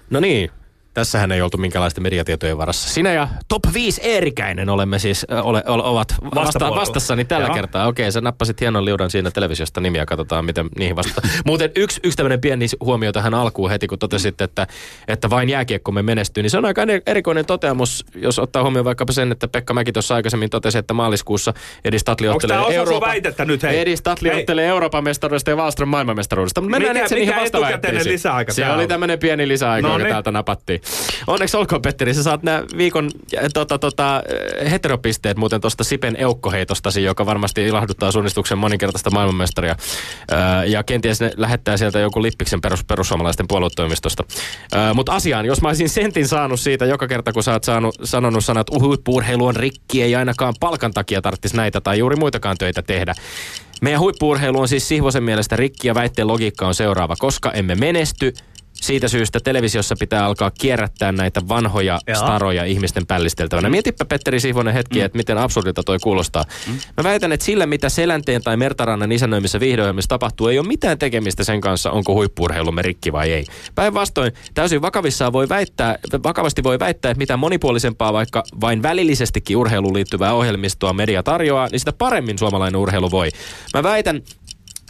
[0.10, 0.50] No niin,
[1.00, 2.90] Tässähän ei oltu minkälaisten mediatietojen varassa.
[2.90, 7.56] Sinä ja Top 5 Eerikäinen olemme siis, ole, ole, ovat vasta, vastassani tällä Joo.
[7.56, 7.88] kertaa.
[7.88, 11.28] Okei, sä nappasit hienon liudan siinä televisiosta nimiä, katsotaan miten niihin vastata.
[11.46, 14.68] Muuten yksi, yksi tämmöinen pieni huomio tähän alkuun heti, kun totesit, että,
[15.08, 19.14] että vain jääkiekko me menestyy, niin se on aika erikoinen toteamus, jos ottaa huomioon vaikkapa
[19.14, 21.54] sen, että Pekka Mäki tuossa aikaisemmin totesi, että maaliskuussa
[21.86, 23.12] Edi Statli ottelee, Euroopan,
[23.46, 23.80] nyt, hei?
[23.80, 26.62] Edi Statli ottelee Euroopan mestaruudesta ja Wallström maailmanmestaruudesta.
[26.62, 30.12] Mutta mennään mikä, itse mikä niihin lisäaika Se oli tämmöinen pieni lisäaika, no, joka niin.
[30.12, 30.82] täältä napattiin.
[31.28, 33.12] Onneksi olkoon Petteri, sä saat nämä viikon
[33.54, 34.24] tota, tota,
[34.72, 39.76] heteropisteet muuten tuosta Sipen eukkoheitostasi, joka varmasti ilahduttaa suunnistuksen moninkertaista maailmanmestaria.
[40.68, 44.24] Ja kenties ne lähettää sieltä joku lippiksen perus, perussuomalaisten puoluetoimistosta.
[44.94, 48.46] Mutta asiaan, jos mä olisin sentin saanut siitä joka kerta, kun sä oot saanut, sanonut
[48.46, 53.14] sanat, huippuurheilu on rikki, ei ainakaan palkan takia tarvitsisi näitä tai juuri muitakaan töitä tehdä.
[53.82, 57.16] Meidän huippuurheilu on siis Sihvosen mielestä rikki ja väitteen logiikka on seuraava.
[57.20, 58.34] Koska emme menesty,
[58.82, 62.16] siitä syystä televisiossa pitää alkaa kierrättää näitä vanhoja Jaa.
[62.16, 63.70] staroja ihmisten pällisteltävänä.
[63.70, 63.72] Mm.
[63.72, 65.06] Mietipä Petteri Sivonen hetki, mm.
[65.06, 66.44] että miten absurdilta toi kuulostaa.
[66.68, 66.74] Mm.
[66.98, 71.44] Mä väitän, että sillä mitä Selänteen tai Mertarannan isännöimissä viihdeohjelmissa tapahtuu, ei ole mitään tekemistä
[71.44, 73.46] sen kanssa, onko huippuurheilumme rikki vai ei.
[73.76, 79.94] Päinvastoin täysin vakavissaan voi väittää, vakavasti voi väittää, että mitä monipuolisempaa vaikka vain välillisestikin urheiluun
[79.94, 83.30] liittyvää ohjelmistoa media tarjoaa, niin sitä paremmin suomalainen urheilu voi.
[83.74, 84.22] Mä väitän,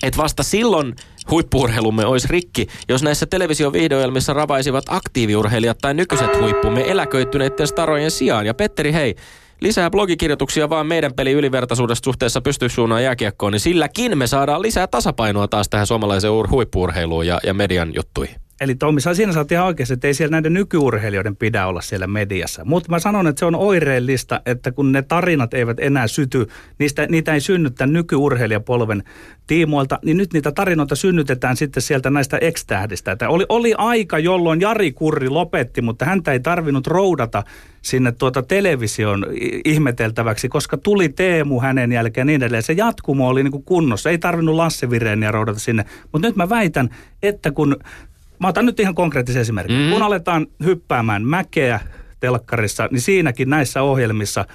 [0.04, 0.95] että vasta silloin
[1.32, 8.46] huippuurheilumme olisi rikki, jos näissä televisiovideoilmissa ravaisivat aktiiviurheilijat tai nykyiset huippumme eläköittyneiden starojen sijaan.
[8.46, 9.15] Ja Petteri, hei,
[9.62, 15.48] lisää blogikirjoituksia vaan meidän peli ylivertaisuudesta suhteessa pystysuunnan jääkiekkoon, niin silläkin me saadaan lisää tasapainoa
[15.48, 18.36] taas tähän suomalaiseen huippuurheiluun ja, ja median juttuihin.
[18.62, 22.65] Eli Tommi, siinä sä ihan oikeasti, että ei siellä näiden nykyurheilijoiden pidä olla siellä mediassa.
[22.65, 26.48] Mutta mä sanon, että se on oireellista, että kun ne tarinat eivät enää syty,
[26.80, 29.04] niistä, niitä ei synnyttä nykyurheilijapolven
[29.48, 33.12] tiimoilta, niin nyt niitä tarinoita synnytetään sitten sieltä näistä ex-tähdistä.
[33.12, 37.43] Että oli, oli aika, jolloin Jari Kurri lopetti, mutta häntä ei tarvinnut roudata
[37.82, 39.26] sinne tuota television
[39.65, 42.63] ihmeteltäväksi, koska tuli Teemu hänen jälkeen niin edelleen.
[42.63, 45.86] Se jatkumo oli niin kuin kunnossa, ei tarvinnut Lasse Vireeniä roudata sinne.
[46.12, 46.89] Mutta nyt mä väitän,
[47.24, 47.78] että kun
[48.39, 49.78] Mä otan nyt ihan konkreettisen esimerkin.
[49.78, 49.89] Mm.
[49.91, 51.80] Kun aletaan hyppäämään mäkeä
[52.19, 54.45] telkkarissa, niin siinäkin näissä ohjelmissa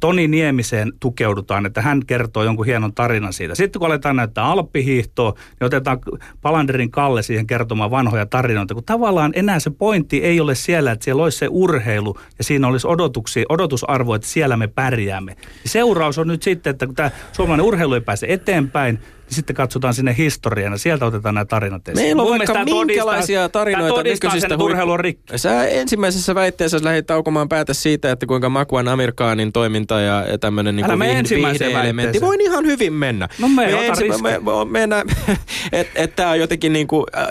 [0.00, 3.54] Toni Niemiseen tukeudutaan, että hän kertoo jonkun hienon tarinan siitä.
[3.54, 5.98] Sitten kun aletaan näyttää alppihiihtoa, niin otetaan
[6.42, 11.04] Palanderin Kalle siihen kertomaan vanhoja tarinoita, kun tavallaan enää se pointti ei ole siellä, että
[11.04, 15.36] siellä olisi se urheilu ja siinä olisi odotuksia, odotusarvo, että siellä me pärjäämme.
[15.64, 18.98] Seuraus on nyt sitten, että kun tämä suomalainen urheilu ei pääse eteenpäin,
[19.30, 22.06] niin sitten katsotaan sinne historiaan ja sieltä otetaan nämä tarinat esiin.
[22.06, 25.38] Meillä on Mun vaikka minkälaisia todistaa, tarinoita nykyisistä on rikki.
[25.38, 30.90] Sä ensimmäisessä väitteessä lähdit taukomaan päätä siitä, että kuinka Makuan Amerikaanin toiminta ja tämmöinen niin
[30.90, 33.28] elementti voi ihan hyvin mennä.
[33.38, 34.38] No me, me, ensi, me,
[34.68, 34.96] me, me
[35.72, 37.28] että et tämä on jotenkin niin kuin, äh,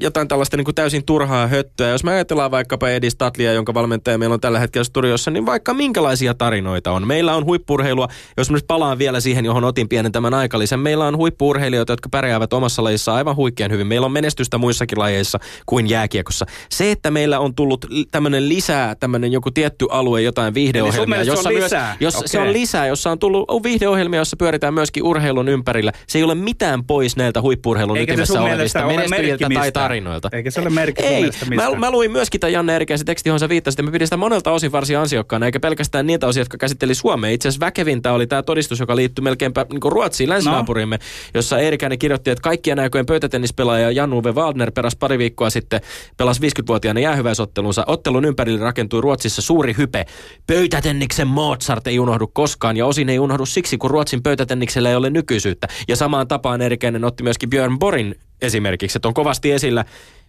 [0.00, 1.88] jotain tällaista niin kuin täysin turhaa höttöä.
[1.88, 5.74] Jos me ajatellaan vaikkapa Edi Statlia, jonka valmentaja meillä on tällä hetkellä studiossa, niin vaikka
[5.74, 7.06] minkälaisia tarinoita on.
[7.06, 10.80] Meillä on huippurheilua, jos mä nyt palaan vielä siihen, johon otin pienen tämän aikalisen.
[10.80, 13.86] Meillä on huippu huippuurheilijoita, jotka pärjäävät omassa lajissa aivan huikean hyvin.
[13.86, 16.46] Meillä on menestystä muissakin lajeissa kuin jääkiekossa.
[16.70, 21.72] Se, että meillä on tullut tämmöinen lisää, tämmöinen joku tietty alue, jotain viihdeohjelmia, jossa myös,
[22.00, 22.28] jos okay.
[22.28, 25.92] se on lisää, jossa on tullut viihdeohjelmia, jossa pyöritään myöskin urheilun ympärillä.
[26.06, 30.28] Se ei ole mitään pois näiltä huippuurheilun ytimessä olevista menestyjiltä tai tarinoilta.
[30.32, 33.48] Eikä se ole merkki Ei, mä, mä, luin myöskin tämän Janne Erikäisen teksti, johon sä
[33.48, 37.30] viittasit, mä pidin sitä monelta osin varsin ansiokkaana, eikä pelkästään niitä osia, jotka käsitteli Suomea.
[37.30, 41.98] Itse asiassa väkevintä oli tämä todistus, joka liittyy melkeinpä niin Ruotsiin, länsinaapurimme, no jossa Eerikäinen
[41.98, 45.80] kirjoitti, että kaikkien aikojen pöytätennispelaaja Jan-Uwe Waldner peräsi pari viikkoa sitten,
[46.16, 47.84] pelasi 50-vuotiaana jäähyväisottelunsa.
[47.86, 50.06] Ottelun ympärille rakentui Ruotsissa suuri hype.
[50.46, 55.10] Pöytätenniksen Mozart ei unohdu koskaan ja osin ei unohdu siksi, kun Ruotsin pöytätenniksellä ei ole
[55.10, 55.68] nykyisyyttä.
[55.88, 59.84] Ja samaan tapaan Eerikäinen otti myöskin Björn Borin esimerkiksi, että on kovasti esillä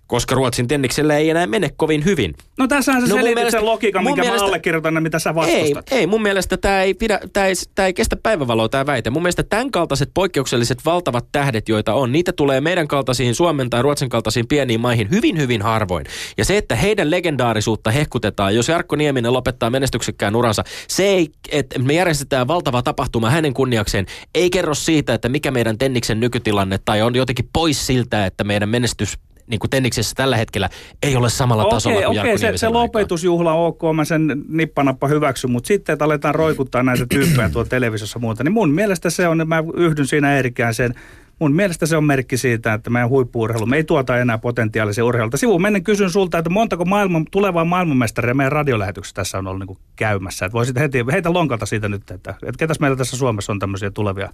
[0.08, 2.34] koska Ruotsin tenniksellä ei enää mene kovin hyvin.
[2.58, 5.92] No tässähän se no, selitit mielestä, sen logiikan, minkä mielestä, mä allekirjoitan, mitä sä vastustat.
[5.92, 9.10] Ei, ei mun mielestä tämä ei, pidä, tää ei, tää ei kestä päivävaloa tämä väite.
[9.10, 13.82] Mun mielestä tämän kaltaiset poikkeukselliset valtavat tähdet, joita on, niitä tulee meidän kaltaisiin Suomen tai
[13.82, 16.06] Ruotsin kaltaisiin pieniin maihin hyvin, hyvin harvoin.
[16.38, 21.80] Ja se, että heidän legendaarisuutta hehkutetaan, jos Jarkko Nieminen lopettaa menestyksekkään uransa, se ei, että
[21.80, 27.02] me järjestetään valtava tapahtuma hänen kunniakseen, ei kerro siitä, että mikä meidän tenniksen nykytilanne tai
[27.02, 29.18] on jotenkin pois siltä, että meidän menestys
[29.48, 30.70] niin kuin tenniksessä tällä hetkellä
[31.04, 35.52] ei ole samalla okay, tasolla kuin Okei, se, se lopetusjuhla ok, mä sen nippanappa hyväksyn,
[35.52, 39.48] mutta sitten, että aletaan roikuttaa näitä tyyppejä tuolla televisiossa muuta, niin mun mielestä se on,
[39.48, 40.96] mä yhdyn siinä Erikään sen,
[41.40, 45.38] mun mielestä se on merkki siitä, että meidän huippuurheilu, me ei tuota enää potentiaalisia urheilta.
[45.38, 49.68] Sivuun menen kysyn sulta, että montako maailman, tulevaa maailmanmestaria meidän radiolähetyksessä tässä on ollut niin
[49.68, 50.46] kuin käymässä.
[50.46, 53.92] Että voisit heti, heitä lonkalta siitä nyt, että, että ketäs meillä tässä Suomessa on tämmöisiä
[53.92, 54.30] tulevia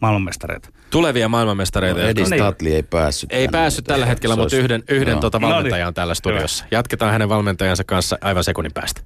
[0.00, 0.68] maailmanmestareita.
[0.90, 2.00] Tulevia maailmanmestareita.
[2.00, 2.40] No, jotka- Edi Niin.
[2.42, 3.32] Statli ei päässyt.
[3.32, 5.20] Ei päässyt tällä hetkellä, mutta yhden, yhden Joo.
[5.20, 5.54] tuota No niin.
[5.54, 6.64] valmentaja on täällä studiossa.
[6.70, 9.00] Jatketaan hänen valmentajansa kanssa aivan sekunnin päästä.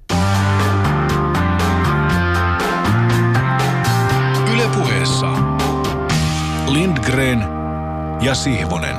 [4.53, 5.27] Ylepuheessa
[6.73, 7.43] Lindgren
[8.21, 8.95] ja Sihvonen.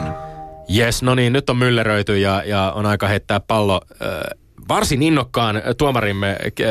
[0.68, 4.08] Jes, no niin, nyt on mylleröity ja, ja on aika heittää pallo äh,
[4.68, 6.66] varsin innokkaan tuomarimme äh,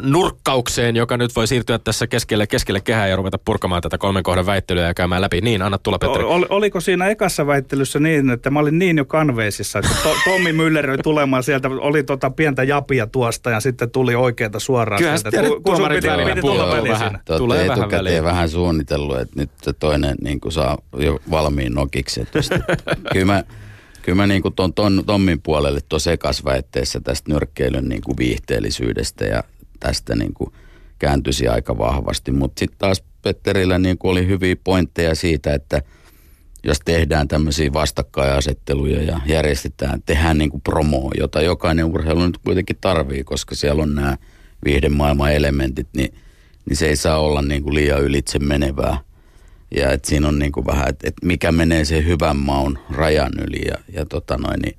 [0.00, 4.46] nurkkaukseen, joka nyt voi siirtyä tässä keskelle, keskelle kehää ja ruveta purkamaan tätä kolmen kohdan
[4.46, 5.40] väittelyä ja käymään läpi.
[5.40, 6.24] Niin, anna tulla Petteri.
[6.24, 10.52] Ol, oliko siinä ekassa väittelyssä niin, että mä olin niin jo kanveesissa, että to, Tommi
[10.52, 15.48] Mülleröi tulemaan sieltä, oli tota pientä japia tuosta ja sitten tuli oikeita suoraan Kyllähän sieltä.
[15.48, 17.20] sun tuomarit piti- välillä piti tulla peliin vähän.
[17.38, 18.24] Tulee vähän väliin.
[18.24, 22.20] vähän suunnitellut, että nyt se toinen niin kuin saa jo valmiin nokiksi.
[22.20, 22.38] Että
[23.12, 23.44] kyllä mä,
[24.06, 28.16] kyllä mä niin kuin ton, ton, Tommin puolelle tuossa ekas väitteessä tästä nyrkkeilyn niin kuin
[28.18, 29.44] viihteellisyydestä ja
[29.80, 30.52] tästä niin kuin
[30.98, 32.32] kääntyisi aika vahvasti.
[32.32, 35.82] Mutta sitten taas Petterillä niin kuin oli hyviä pointteja siitä, että
[36.64, 42.78] jos tehdään tämmöisiä vastakkainasetteluja ja järjestetään, tehdään niin kuin promoa, jota jokainen urheilu nyt kuitenkin
[42.80, 44.16] tarvii, koska siellä on nämä
[44.64, 46.14] viihdemaailman elementit, niin,
[46.68, 48.98] niin se ei saa olla niin kuin liian ylitse menevää.
[49.70, 53.32] Ja et siinä on niin kuin vähän, että et mikä menee sen hyvän maun rajan
[53.48, 54.76] yli ja, ja, tota noin, niin,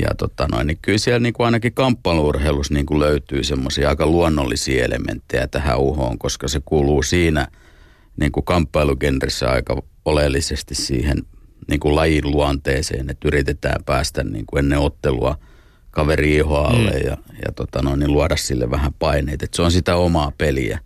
[0.00, 4.06] ja tota noin, niin kyllä siellä niin kuin ainakin kamppailuurheilussa niin kuin löytyy semmoisia aika
[4.06, 7.48] luonnollisia elementtejä tähän uhoon, koska se kuuluu siinä
[8.16, 11.22] niin kuin kamppailugenrissä aika oleellisesti siihen
[11.68, 15.38] niin kuin lajin luonteeseen, että yritetään päästä niin kuin ennen ottelua
[15.90, 17.06] kaveri ihoalle mm.
[17.06, 19.44] ja, ja tota noin, niin luoda sille vähän paineita.
[19.44, 20.78] Et se on sitä omaa peliä.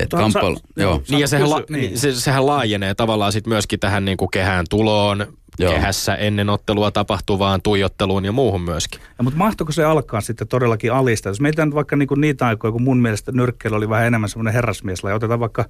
[0.00, 1.02] Et Tuohon sa- kamppailu, joo.
[1.10, 1.98] Niin ja sehän, la, niin.
[1.98, 5.26] se, sehän laajenee tavallaan sit myöskin tähän niin kuin kehään tuloon,
[5.58, 5.72] Joo.
[5.72, 9.00] kehässä ennen ottelua tapahtuvaan tuijotteluun ja muuhun myöskin.
[9.18, 11.28] Ja, mutta mahtoiko se alkaa sitten todellakin alista?
[11.28, 14.54] Jos mietitään nyt vaikka niinku niitä aikoja, kun mun mielestä nyrkkeily oli vähän enemmän semmoinen
[14.54, 15.14] herrasmieslaji.
[15.16, 15.64] Otetaan vaikka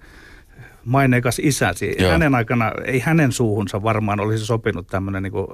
[0.85, 1.97] maineikas isäsi.
[1.99, 2.11] Joo.
[2.11, 5.49] Hänen aikana, ei hänen suuhunsa varmaan olisi sopinut tämmöinen niinku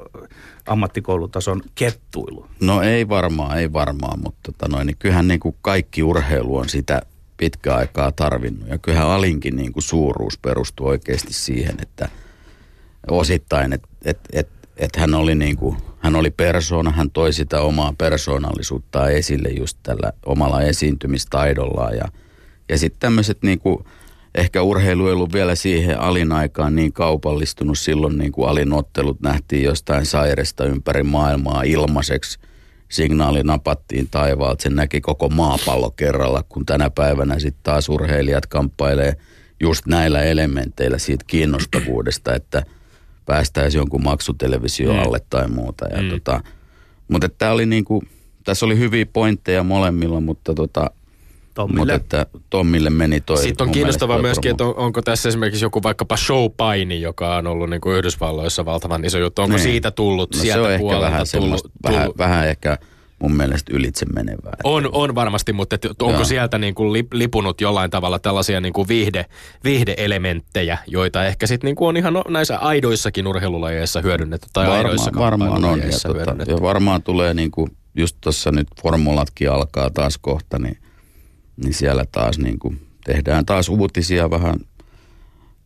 [0.66, 2.46] ammattikoulutason kettuilu.
[2.60, 6.68] No ei varmaan, ei varmaan, mutta tota noin, niin kyllähän niin kuin kaikki urheilu on
[6.68, 7.02] sitä
[7.40, 8.68] pitkää aikaa tarvinnut.
[8.68, 12.08] Ja kyllähän alinkin niin kuin suuruus perustuu oikeasti siihen, että
[13.10, 17.60] osittain, että et, et, et hän oli niin kuin, hän oli persoona, hän toi sitä
[17.60, 21.96] omaa persoonallisuuttaan esille just tällä omalla esiintymistaidollaan.
[21.96, 22.04] Ja,
[22.68, 23.84] ja sitten tämmöiset niin kuin,
[24.34, 27.78] ehkä urheilu ei ollut vielä siihen alin aikaan niin kaupallistunut.
[27.78, 32.38] Silloin niin kuin alin ottelut nähtiin jostain sairesta ympäri maailmaa ilmaiseksi.
[32.90, 39.16] Signaali napattiin taivaalta, sen näki koko maapallo kerralla, kun tänä päivänä sitten taas urheilijat kamppailee
[39.60, 42.62] just näillä elementeillä siitä kiinnostavuudesta, että
[43.26, 45.86] päästäisiin jonkun maksutelevisio alle tai muuta.
[45.88, 46.08] Ja Mm.
[46.08, 46.40] tota,
[47.08, 48.02] mutta tämä oli niinku,
[48.44, 50.90] tässä oli hyviä pointteja molemmilla, mutta tota,
[51.60, 51.92] Tommille.
[51.92, 53.38] mutta että Tommille meni toi.
[53.38, 57.70] Sitten on kiinnostavaa myöskin, että on, onko tässä esimerkiksi joku vaikkapa showpaini, joka on ollut
[57.70, 59.42] niin kuin Yhdysvalloissa valtavan iso juttu.
[59.42, 59.62] Onko Niin.
[59.62, 62.78] siitä tullut no, se sieltä on ehkä vähän, semmoista, tullut, vähän, tullut, vähän ehkä
[63.18, 64.56] mun mielestä ylitse menevää.
[64.64, 66.24] On, on varmasti, mutta et onko Joo.
[66.24, 69.26] sieltä niin kuin lip, lipunut jollain tavalla tällaisia niin kuin viihde,
[69.64, 75.50] viihdeelementtejä, joita ehkä sitten niin kuin on ihan näissä aidoissakin urheilulajeissa hyödynnetty tai aidoissa varmaan,
[75.50, 75.78] varmaan on.
[75.78, 80.78] Ja, tota, ja varmaan tulee niin kuin, just tuossa nyt formulatkin alkaa taas kohta, niin,
[81.62, 84.56] niin siellä taas niin kuin tehdään taas uutisia vähän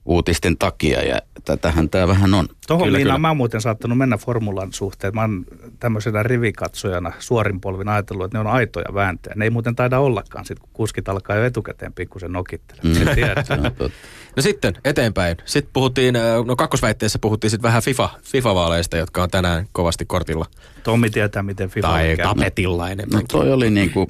[0.05, 2.49] uutisten takia ja tätähän tämä vähän on.
[2.67, 3.19] Tuohon Kyllä, kyllä.
[3.19, 5.15] mä oon muuten saattanut mennä formulan suhteen.
[5.15, 5.45] Mä oon
[5.81, 9.35] tämmöisenä rivikatsojana suorin polvin ajatellut, että ne on aitoja vääntöjä.
[9.37, 12.97] Ne ei muuten taida ollakaan, sit kun kuskit alkaa jo etukäteen pikkusen nokittelemaan.
[12.97, 13.73] Mm.
[13.79, 13.99] Totta.
[14.37, 15.37] No sitten eteenpäin.
[15.45, 20.47] Sitten puhuttiin, äh, no kakkosväitteessä puhuttiin sitten vähän FIFA, FIFA-vaaleista, jotka on tänään kovasti kortilla.
[20.83, 22.27] Tommi tietää, miten FIFA Tai käy.
[22.27, 24.07] tapetilla No toi oli niin kuin,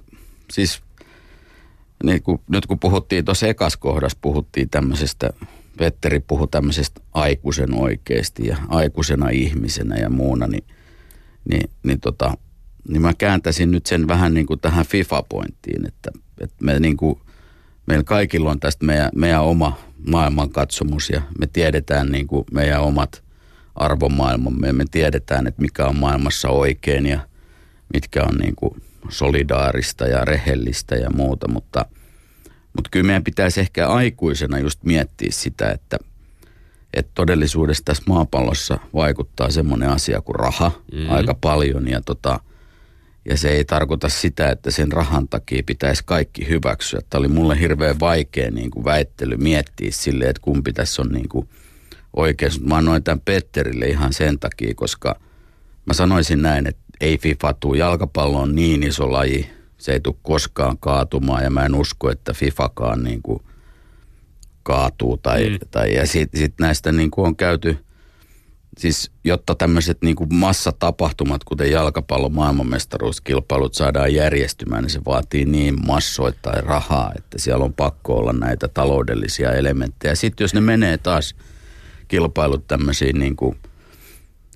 [0.53, 0.83] siis
[2.07, 5.31] niin kuin, nyt kun puhuttiin tuossa ekas kohdassa, puhuttiin tämmöisestä,
[5.79, 10.65] Petteri puhui tämmöisestä aikuisen oikeasti ja aikuisena ihmisenä ja muuna, niin,
[11.51, 12.37] niin, niin, tota,
[12.89, 17.21] niin mä kääntäisin nyt sen vähän niin kuin tähän FIFA-pointtiin, että, että me niin kuin,
[17.87, 19.79] meillä kaikilla on tästä meidän, meidän oma
[20.11, 23.23] maailmankatsomus ja me tiedetään niin kuin meidän omat
[23.75, 27.21] arvomaailmamme ja me tiedetään, että mikä on maailmassa oikein ja
[27.95, 31.87] mitkä on niin kuin solidaarista ja rehellistä ja muuta, mutta,
[32.77, 35.99] mutta kyllä meidän pitäisi ehkä aikuisena just miettiä sitä, että,
[36.95, 41.11] että todellisuudessa tässä maapallossa vaikuttaa semmoinen asia kuin raha mm.
[41.11, 42.41] aika paljon ja, tota,
[43.25, 47.01] ja se ei tarkoita sitä, että sen rahan takia pitäisi kaikki hyväksyä.
[47.11, 51.29] Tämä oli mulle hirveän vaikea niin kuin väittely miettiä silleen, että kumpi tässä on niin
[51.29, 51.49] kuin
[52.17, 52.61] oikeassa.
[52.61, 55.21] Mä annoin tämän Petterille ihan sen takia, koska
[55.87, 57.75] mä sanoisin näin, että ei FIFA tuu.
[57.75, 62.33] Jalkapallo on niin iso laji, se ei tule koskaan kaatumaan ja mä en usko, että
[62.33, 63.43] FIFAkaan niin kuin
[64.63, 65.17] kaatuu.
[65.17, 65.59] Tai, mm.
[65.71, 67.79] tai, ja sitten sit näistä niin kuin on käyty,
[68.79, 75.87] siis jotta tämmöiset niin kuin massatapahtumat, kuten jalkapallon maailmanmestaruuskilpailut saadaan järjestymään, niin se vaatii niin
[75.87, 80.15] massoittain rahaa, että siellä on pakko olla näitä taloudellisia elementtejä.
[80.15, 81.35] Sitten jos ne menee taas
[82.09, 83.59] kilpailut tämmöisiin niin kuin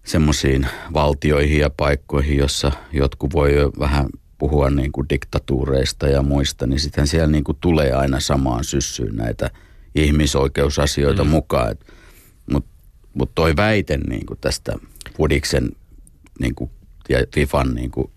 [0.09, 4.07] semmoisiin valtioihin ja paikkoihin, jossa jotkut voi jo vähän
[4.38, 9.16] puhua niin kuin diktatuureista ja muista, niin sitten siellä niin kuin tulee aina samaan syssyyn
[9.16, 9.51] näitä
[9.94, 11.31] ihmisoikeusasioita mm.
[11.31, 11.77] mukaan.
[12.53, 12.71] Mutta
[13.14, 14.73] mut toi väite niin kuin tästä
[15.16, 15.71] Pudiksen
[16.40, 16.71] niin kuin,
[17.09, 18.11] ja FIFAn niin kuin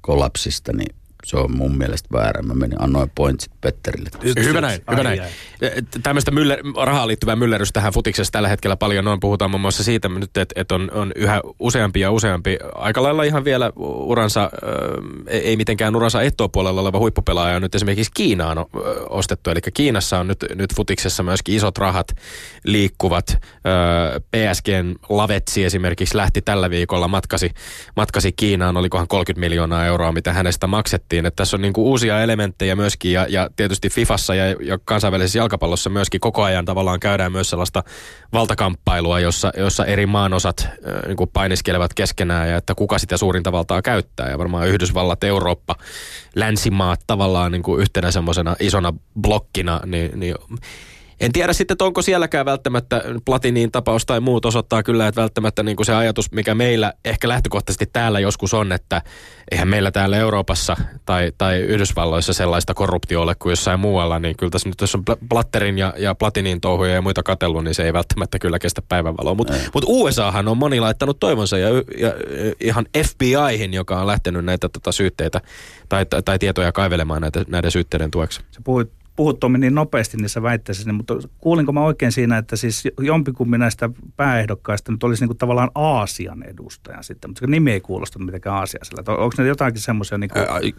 [0.00, 0.94] kollapsista, niin
[1.24, 2.42] se on mun mielestä väärä.
[2.42, 4.10] Mä menin, annoin pointsit Petterille.
[4.44, 5.22] Hyvä näin, hyvä näin.
[6.02, 9.20] Tämmöistä myller, rahaan liittyvää myllerrystä tähän futiksessa tällä hetkellä paljon on.
[9.20, 13.22] Puhutaan muun muassa siitä nyt, että, että on, on yhä useampi ja useampi, aika lailla
[13.22, 14.50] ihan vielä uransa,
[15.26, 18.58] ei mitenkään uransa ettopuolella oleva huippupelaaja on nyt esimerkiksi Kiinaan
[19.08, 19.50] ostettu.
[19.50, 22.08] Eli Kiinassa on nyt, nyt futiksessa myöskin isot rahat
[22.64, 23.38] liikkuvat.
[24.30, 27.50] PSGn Lavetsi esimerkiksi lähti tällä viikolla matkasi,
[27.96, 32.22] matkasi Kiinaan, olikohan 30 miljoonaa euroa, mitä hänestä maksettiin että tässä on niin kuin uusia
[32.22, 37.32] elementtejä myöskin ja, ja tietysti Fifassa ja, ja kansainvälisessä jalkapallossa myöskin koko ajan tavallaan käydään
[37.32, 37.82] myös sellaista
[38.32, 40.68] valtakamppailua, jossa, jossa eri maanosat äh,
[41.06, 44.30] niin painiskelevat keskenään ja että kuka sitä suurinta valtaa käyttää.
[44.30, 45.76] Ja varmaan Yhdysvallat, Eurooppa,
[46.36, 50.34] länsimaat tavallaan niin kuin yhtenä semmoisena isona blokkina, niin, niin
[51.22, 55.62] en tiedä sitten, että onko sielläkään välttämättä Platiniin tapaus tai muut osoittaa kyllä, että välttämättä
[55.62, 59.02] niin kuin se ajatus, mikä meillä ehkä lähtökohtaisesti täällä joskus on, että
[59.50, 64.50] eihän meillä täällä Euroopassa tai, tai Yhdysvalloissa sellaista korruptio ole kuin jossain muualla, niin kyllä
[64.50, 67.92] tässä nyt jos on Platterin ja, ja Platinin touhuja ja muita katellut, niin se ei
[67.92, 69.34] välttämättä kyllä kestä päivänvaloa.
[69.34, 72.14] Mutta mut USAhan on moni laittanut toivonsa ja, ja
[72.60, 75.40] ihan FBIhin, joka on lähtenyt näitä tota, syytteitä
[75.88, 78.40] tai, tai, tai tietoja kaivelemaan näitä, näiden syytteiden tueksi.
[78.50, 82.56] Se puhuit puhut Tomi niin nopeasti niissä väitteissä, niin, mutta kuulinko mä oikein siinä, että
[82.56, 87.72] siis jompikumpi näistä pääehdokkaista nyt olisi niin kuin tavallaan Aasian edustaja sitten, mutta se nimi
[87.72, 89.22] ei kuulosta mitenkään aasiaisella.
[89.22, 90.74] Onko ne jotakin semmoisia niin kuin...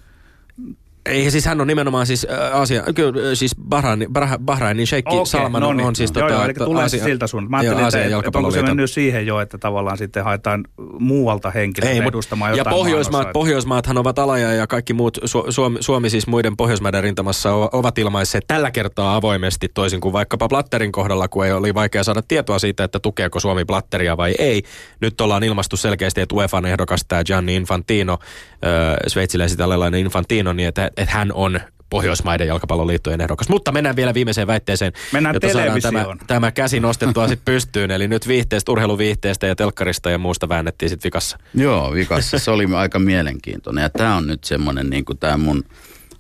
[1.06, 4.08] Ei, siis hän on nimenomaan siis äh, Aasia, kyllä siis Bahrain,
[4.46, 5.88] Bahrainin sheikki okay, Salman no niin.
[5.88, 7.50] on siis joo, tota, joo, eli tulee Aasia, siltä sun.
[7.50, 10.66] Mä ajattelin, joo, että, että onko se mennyt siihen jo, että tavallaan sitten haetaan
[11.00, 16.10] muualta henkilöä edustamaan jotain Ja Pohjoismaat, Pohjoismaathan ovat alaja ja kaikki muut, Su- Suomi, Suomi
[16.10, 21.46] siis muiden Pohjoismaiden rintamassa ovat ilmaisseet tällä kertaa avoimesti toisin kuin vaikkapa Blatterin kohdalla, kun
[21.46, 24.64] ei oli vaikea saada tietoa siitä, että tukeeko Suomi Blatteria vai ei.
[25.00, 29.60] Nyt ollaan ilmastu selkeästi, että UEFan ehdokas tämä Gianni Infantino, äh, sveitsiläiset
[30.00, 31.60] Infantino, niin että että hän on
[31.94, 33.50] Pohjoismaiden jalkapalloliittojen ehdokas.
[33.50, 34.94] Mutta mennään vielä viimeiseen väitteeseen.
[35.12, 37.92] Mennään jotta saadaan tämä, tämä käsi nostettua sitten pystyyn.
[37.92, 41.38] Eli nyt viihteestä, urheiluviihteestä ja telkkarista ja muusta väännettiin sitten vikassa.
[41.54, 42.40] Joo, vikassa.
[42.40, 43.82] Se oli aika mielenkiintoinen.
[43.82, 45.64] Ja tämä on nyt semmoinen niin kuin tämä mun,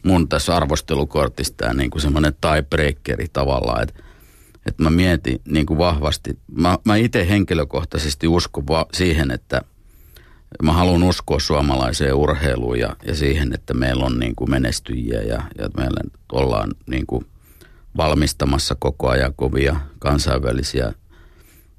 [0.03, 3.83] mun tässä arvostelukortissa tämä niin kuin semmoinen tiebreakeri tavallaan.
[3.83, 4.03] Että
[4.65, 6.37] että mä mietin niin kuin vahvasti.
[6.55, 9.61] Mä, mä itse henkilökohtaisesti uskon va- siihen, että–
[10.63, 15.43] mä haluan uskoa suomalaiseen urheiluun ja, ja siihen, että meillä on niin kuin menestyjiä ja,
[15.57, 17.25] ja meillä ollaan niin kuin
[17.97, 20.93] valmistamassa koko ajan kovia kansainvälisiä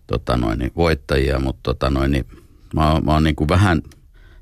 [0.06, 2.26] tota noin, niin voittajia, mutta tota noin, niin
[2.74, 3.82] mä, mä oon niin kuin vähän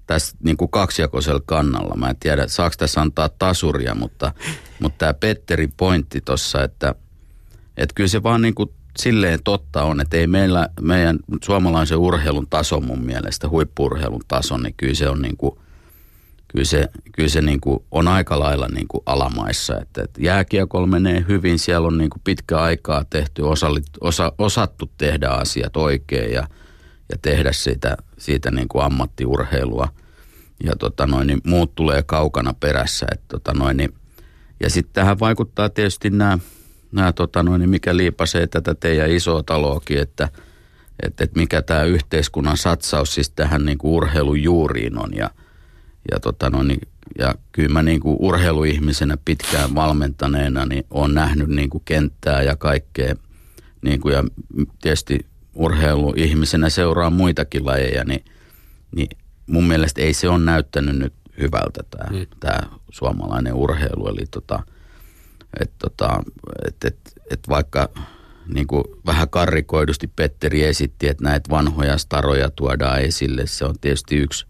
[0.06, 1.96] tässä niin kuin kaksijakoisella kannalla.
[1.96, 4.32] Mä en tiedä, saako tässä antaa tasuria, mutta,
[4.80, 6.94] mutta tämä Petteri pointti tuossa, että,
[7.76, 12.46] että kyllä se vaan niin kuin silleen totta on, että ei meillä, meidän suomalaisen urheilun
[12.50, 15.58] taso mun mielestä, huippurheilun taso, niin kyllä se on niin kuin,
[16.48, 19.80] kyllä se, kyllä se niin kuin on aika lailla niin kuin alamaissa.
[19.80, 24.90] Että, että jääkiekolla menee hyvin, siellä on niin kuin pitkä aikaa tehty, osallit, osa, osattu
[24.98, 26.46] tehdä asiat oikein ja,
[27.08, 29.88] ja tehdä siitä, siitä niin kuin ammattiurheilua.
[30.64, 33.06] Ja tota noin, niin muut tulee kaukana perässä.
[33.12, 33.94] Että tota noin, niin,
[34.60, 36.38] ja sitten tähän vaikuttaa tietysti nämä
[36.92, 40.28] nämä tota noin, niin mikä liipasee tätä teidän isoa taloakin, että,
[41.02, 45.10] että, että mikä tämä yhteiskunnan satsaus siis tähän niin kuin urheilun juuriin on.
[45.14, 45.30] Ja,
[46.12, 46.80] ja, tota noin, niin,
[47.18, 52.56] ja kyllä mä niin kuin urheiluihmisenä pitkään valmentaneena niin olen nähnyt niin kuin kenttää ja
[52.56, 53.14] kaikkea.
[53.82, 54.24] Niin kuin, ja
[54.82, 58.24] tietysti urheiluihmisenä seuraa muitakin lajeja, niin,
[58.96, 59.08] niin
[59.46, 62.26] mun mielestä ei se ole näyttänyt nyt hyvältä tämä, mm.
[62.40, 64.08] tämä suomalainen urheilu.
[64.08, 64.62] Eli tota,
[65.60, 66.22] että tota,
[66.68, 66.98] et, et,
[67.30, 67.88] et vaikka
[68.54, 73.46] niin kuin vähän karrikoidusti Petteri esitti, että näitä vanhoja staroja tuodaan esille.
[73.46, 74.46] Se on tietysti yksi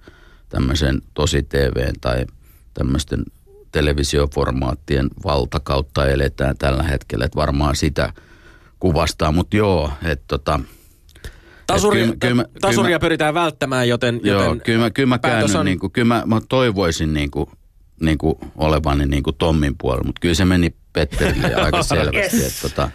[0.48, 2.26] tämmöisen tosi TV tai
[2.74, 3.24] tämmöisten
[3.72, 8.12] televisioformaattien valtakautta eletään tällä hetkellä, että varmaan sitä
[8.78, 9.32] kuvastaa.
[9.32, 10.60] Mutta joo, että tota,
[11.66, 15.66] Tasuri, kyllä kyllä tasuria kyllä pyritään välttämään, joten, Joo, joten kyllä kyllä mä käännyn, on-
[15.66, 17.46] niin kuin, kyllä mä, mä toivoisin niin kuin,
[18.00, 22.46] niin kuin olevani niin kuin Tommin puolella, mutta kyllä se meni Petterille aika selvästi, Yes.
[22.64, 22.90] että, tota,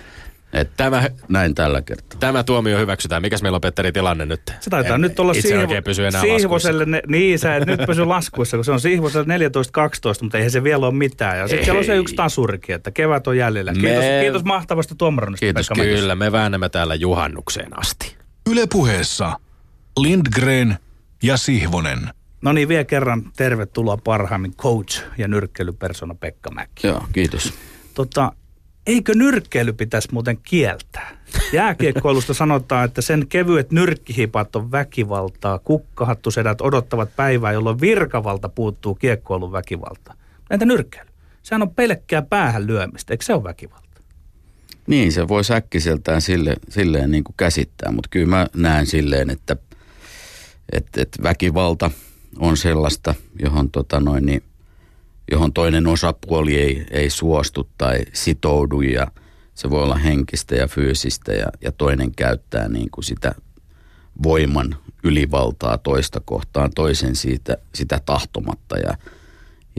[0.54, 2.20] että Tämä, näin tällä kertaa.
[2.20, 3.22] tämä tuomio hyväksytään.
[3.22, 4.42] Mikäs meillä on Petteri tilanne nyt?
[4.60, 8.06] Se taitaa En nyt olla oikein pysy enää Sihvoselle, ne, niin sä et nyt pysy
[8.06, 9.40] laskuissa, kun se on Sihvoselle 14-12,
[10.22, 11.38] mutta eihän se vielä ole mitään.
[11.38, 13.74] Ja sitten siellä on se yksi tasurikin, että kevät on jäljellä.
[13.74, 15.84] Kiitos, Me- kiitos mahtavasta tuomarannista, Kiitos, Pekka.
[15.84, 18.16] Kyllä, me väännämme täällä juhannukseen asti.
[18.50, 19.40] Ylepuheessa
[20.00, 20.78] Lindgren
[21.24, 22.00] ja Sihvonen.
[22.42, 26.88] No niin, vielä kerran tervetuloa parhaimmin coach ja nyrkkeilypersona Pekka Mäkki.
[26.88, 27.54] Joo, kiitos.
[27.98, 28.32] Tota,
[28.88, 31.18] eikö nyrkkeily pitäisi muuten kieltää?
[31.54, 35.60] Jääkiekkoilusta sanotaan, että sen kevyet nyrkkihipat on väkivaltaa.
[35.60, 40.14] Kukkahattusedät odottavat päivää, jolloin virkavalta puuttuu kiekkoilun väkivalta.
[40.50, 41.10] Entä nyrkkeily?
[41.44, 44.02] Sehän on pelkkää päähän lyömistä, eikö se ole väkivalta?
[44.88, 49.58] Niin, se voi äkkiseltään sille, silleen niin kuin käsittää, mutta kyllä mä näen silleen, että,
[50.72, 51.92] että, että väkivalta
[52.40, 54.44] on sellaista, johon, tota noin, niin,
[55.32, 59.08] johon toinen osapuoli ei, ei suostu tai sitoudu ja
[59.56, 63.36] se voi olla henkistä ja fyysistä ja, ja toinen käyttää niin kuin sitä
[64.24, 68.78] voiman ylivaltaa toista kohtaan toisen siitä, sitä tahtomatta.
[68.78, 68.98] Ja,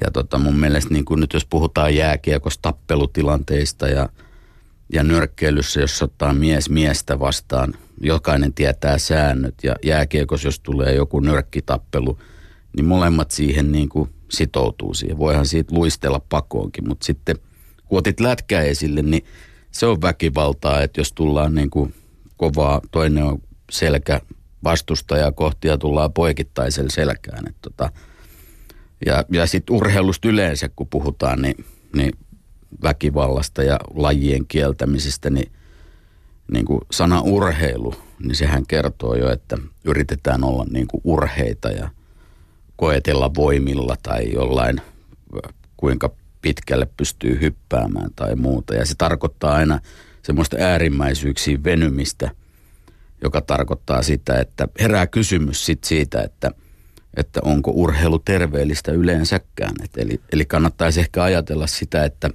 [0.04, 4.08] ja tota mun mielestä niin kuin nyt jos puhutaan jääkiekosta, tappelutilanteista ja,
[4.92, 9.54] ja nyrkkeilyssä, jos ottaa mies miestä vastaan, jokainen tietää säännöt.
[9.62, 12.18] Ja jääkiekossa, jos tulee joku nyrkkitappelu,
[12.78, 15.18] niin molemmat siihen niin kuin sitoutuu siihen.
[15.18, 17.36] Voihan siitä luistella pakoonkin, mutta sitten
[17.84, 19.24] kun otit lätkää esille, niin
[19.70, 21.94] se on väkivaltaa, että jos tullaan niin kuin
[22.36, 24.20] kovaa, toinen on selkä
[24.64, 27.48] vastustajaa kohti ja tullaan poikittaisella selkään.
[27.48, 27.92] Että tota,
[29.06, 31.64] ja, ja sitten urheilusta yleensä, kun puhutaan, niin,
[31.96, 32.12] niin
[32.82, 35.52] väkivallasta ja lajien kieltämisestä, niin,
[36.52, 41.90] niin kuin sana urheilu, niin sehän kertoo jo, että yritetään olla niin kuin urheita ja
[42.78, 44.80] koetella voimilla tai jollain,
[45.76, 46.10] kuinka
[46.42, 48.74] pitkälle pystyy hyppäämään tai muuta.
[48.74, 49.80] Ja se tarkoittaa aina
[50.22, 52.30] semmoista äärimmäisyyksiin venymistä,
[53.22, 56.50] joka tarkoittaa sitä, että herää kysymys sit siitä, että,
[57.16, 59.74] että onko urheilu terveellistä yleensäkään.
[59.84, 62.30] Et eli, eli kannattaisi ehkä ajatella sitä, että,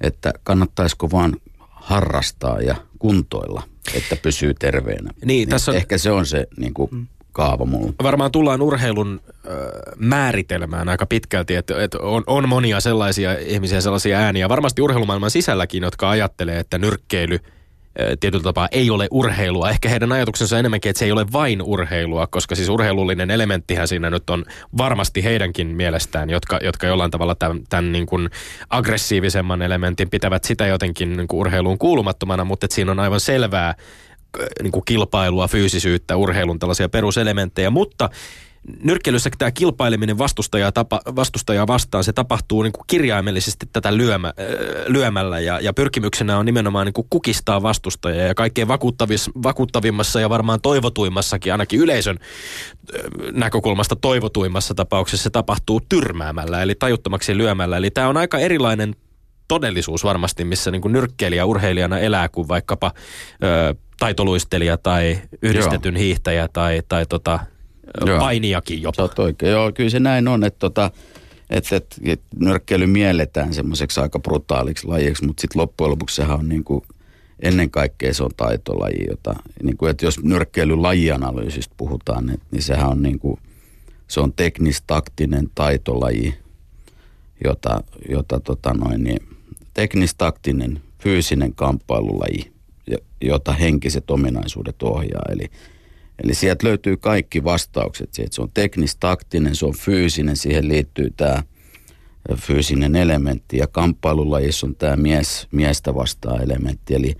[0.00, 3.62] että kannattaisiko vaan harrastaa ja kuntoilla,
[3.94, 5.10] että pysyy terveenä.
[5.24, 7.92] Niin, tässä on- Ehkä se on se niin kuin, kaava mulla.
[8.02, 9.20] Varmaan tullaan urheilun
[9.96, 15.82] määritelmään aika pitkälti, että, että on, on monia sellaisia ihmisiä, sellaisia ääniä, varmasti urheilumaailman sisälläkin,
[15.82, 17.38] jotka ajattelee, että nyrkkeily
[18.20, 19.70] tietyllä tapaa ei ole urheilua.
[19.70, 23.88] Ehkä heidän ajatuksensa on enemmänkin, että se ei ole vain urheilua, koska siis urheilullinen elementtihän
[23.88, 24.44] siinä nyt on
[24.78, 28.30] varmasti heidänkin mielestään, jotka, jotka jollain tavalla tämän, tämän niin kuin
[28.70, 33.74] aggressiivisemman elementin pitävät sitä jotenkin niin kuin urheiluun kuulumattomana, mutta että siinä on aivan selvää
[34.62, 38.10] niin kuin kilpailua, fyysisyyttä, urheilun tällaisia peruselementtejä, mutta
[38.82, 44.84] nyrkkeilyssä tämä kilpaileminen vastustajaa, tapa, vastustajaa vastaan, se tapahtuu niin kuin kirjaimellisesti tätä lyömä, ö,
[44.86, 48.68] lyömällä ja, ja pyrkimyksenä on nimenomaan niin kuin kukistaa vastustajaa ja kaikkein
[49.42, 52.18] vakuuttavimmassa ja varmaan toivotuimmassakin, ainakin yleisön
[52.94, 57.76] ö, näkökulmasta toivotuimmassa tapauksessa se tapahtuu tyrmäämällä eli tajuttomaksi lyömällä.
[57.76, 58.96] Eli tämä on aika erilainen
[59.48, 62.92] todellisuus varmasti, missä niin nyrkkeilijä urheilijana elää kuin vaikkapa
[63.44, 66.00] ö, taitoluistelija tai yhdistetyn Joo.
[66.00, 67.38] hiihtäjä tai, tai tota,
[68.06, 68.18] Joo.
[68.18, 69.08] painijakin jopa.
[69.18, 69.52] oikein.
[69.52, 70.90] Joo, kyllä se näin on, että tota,
[71.50, 76.48] et, et, et nyrkkeily mielletään semmoiseksi aika brutaaliksi lajiksi, mutta sitten loppujen lopuksi sehän on
[76.48, 76.82] niin kuin,
[77.40, 82.62] ennen kaikkea se on taitolaji, jota, niin kuin, että jos nyrkkeilyn lajianalyysistä puhutaan, niin, niin
[82.62, 83.40] sehän on niin kuin,
[84.08, 86.34] se on teknistaktinen taitolaji,
[87.44, 89.28] jota, jota tota noin, niin,
[89.74, 92.52] teknistaktinen fyysinen kamppailulaji,
[93.20, 95.22] jota henkiset ominaisuudet ohjaa.
[95.30, 95.50] Eli,
[96.24, 98.14] eli sieltä löytyy kaikki vastaukset.
[98.14, 101.42] Siitä se on teknistaktinen, se on fyysinen, siihen liittyy tämä
[102.36, 106.94] fyysinen elementti ja kamppailulajissa on tämä mies, miestä vastaa elementti.
[106.94, 107.14] Eli,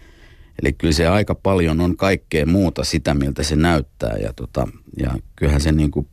[0.62, 4.16] eli kyllä se aika paljon on kaikkea muuta sitä, miltä se näyttää.
[4.22, 6.08] Ja, tota, ja kyllähän se niin kuin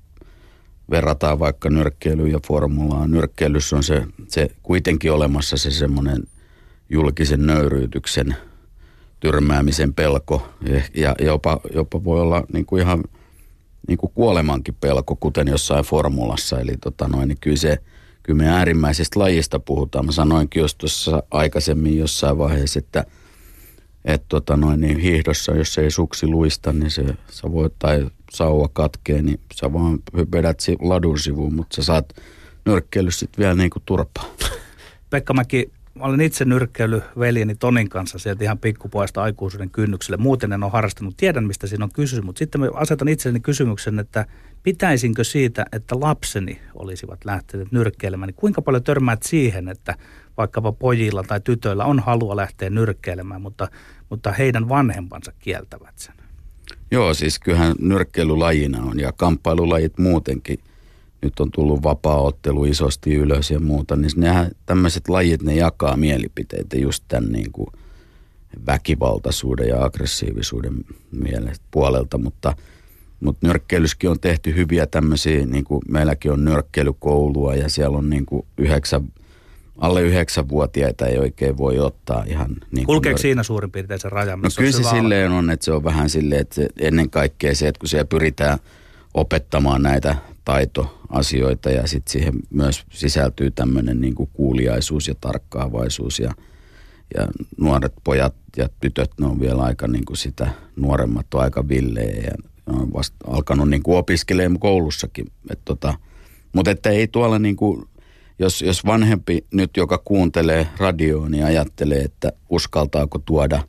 [0.92, 3.12] verrataan vaikka nyrkkeilyyn ja formulaan.
[3.12, 6.24] Nyrkkeilyssä on se, se kuitenkin olemassa se semmoinen
[6.90, 8.36] julkisen nöyryytyksen
[9.20, 10.48] tyrmäämisen pelko
[10.96, 13.04] ja jopa, jopa voi olla niin kuin ihan
[13.88, 16.60] niin kuin kuolemankin pelko, kuten jossain formulassa.
[16.60, 17.78] Eli tota noin, niin kyllä, se,
[18.24, 20.06] kyllä me äärimmäisestä lajista puhutaan.
[20.06, 23.06] Mä sanoinkin jos tuossa aikaisemmin jossain vaiheessa, että
[24.06, 28.70] et tota noin, niin hiihdossa, jos ei suksi luista, niin se, sä voit, tai sauva
[28.74, 30.00] katkee, niin sä vaan
[30.32, 32.14] vedät ladun sivuun, mutta sä saat
[32.66, 34.26] nyrkkeilyssä sitten vielä niin kuin turpaa.
[35.10, 40.18] Pekka Mäki, mä olen itse nyrkkeily veljeni Tonin kanssa sieltä ihan pikkupoista aikuisuuden kynnykselle.
[40.18, 44.00] Muuten en ole harrastanut, tiedän mistä siinä on kysymys, mutta sitten mä asetan itselleni kysymyksen,
[44.00, 44.26] että
[44.64, 49.96] pitäisinkö siitä, että lapseni olisivat lähteneet nyrkkeilemään, niin kuinka paljon törmäät siihen, että
[50.38, 53.68] vaikkapa pojilla tai tytöillä on halua lähteä nyrkkeilemään, mutta,
[54.10, 56.16] mutta heidän vanhempansa kieltävät sen?
[56.92, 60.60] Joo, siis kyllähän nyrkkeilylajina on ja kamppailulajit muutenkin.
[61.22, 66.78] Nyt on tullut vapaaottelu isosti ylös ja muuta, niin nehän, tämmöiset lajit, ne jakaa mielipiteitä
[66.78, 67.68] just tämän niin kuin
[68.68, 70.74] väkivaltaisuuden ja aggressiivisuuden
[71.12, 72.54] mielestä puolelta, mutta,
[73.20, 78.26] mutta nyrkkeilyskin on tehty hyviä tämmöisiä, niin kuin meilläkin on nyrkkeilykoulua ja siellä on niin
[78.26, 79.08] kuin yhdeksän
[79.78, 82.56] alle yhdeksänvuotiaita ei oikein voi ottaa ihan...
[82.72, 84.36] Niin Kulkeeko siinä suurin piirtein se raja?
[84.36, 87.68] No kyllä se, se silleen on, että se on vähän silleen, että ennen kaikkea se,
[87.68, 88.60] että kun siellä pyritään
[89.14, 96.34] opettamaan näitä taitoasioita ja sitten siihen myös sisältyy tämmöinen niin kuuliaisuus ja tarkkaavaisuus ja,
[97.18, 97.28] ja
[97.58, 102.22] nuoret pojat ja tytöt, ne on vielä aika niin kuin sitä, nuoremmat on aika villejä
[102.22, 102.36] ja
[102.68, 105.26] on vasta alkanut niin kuin opiskelemaan koulussakin.
[105.50, 105.94] Et tota,
[106.54, 107.86] mutta että ei tuolla niin kuin
[108.40, 113.64] jos, jos vanhempi nyt, joka kuuntelee radioon, niin ajattelee, että uskaltaako tuoda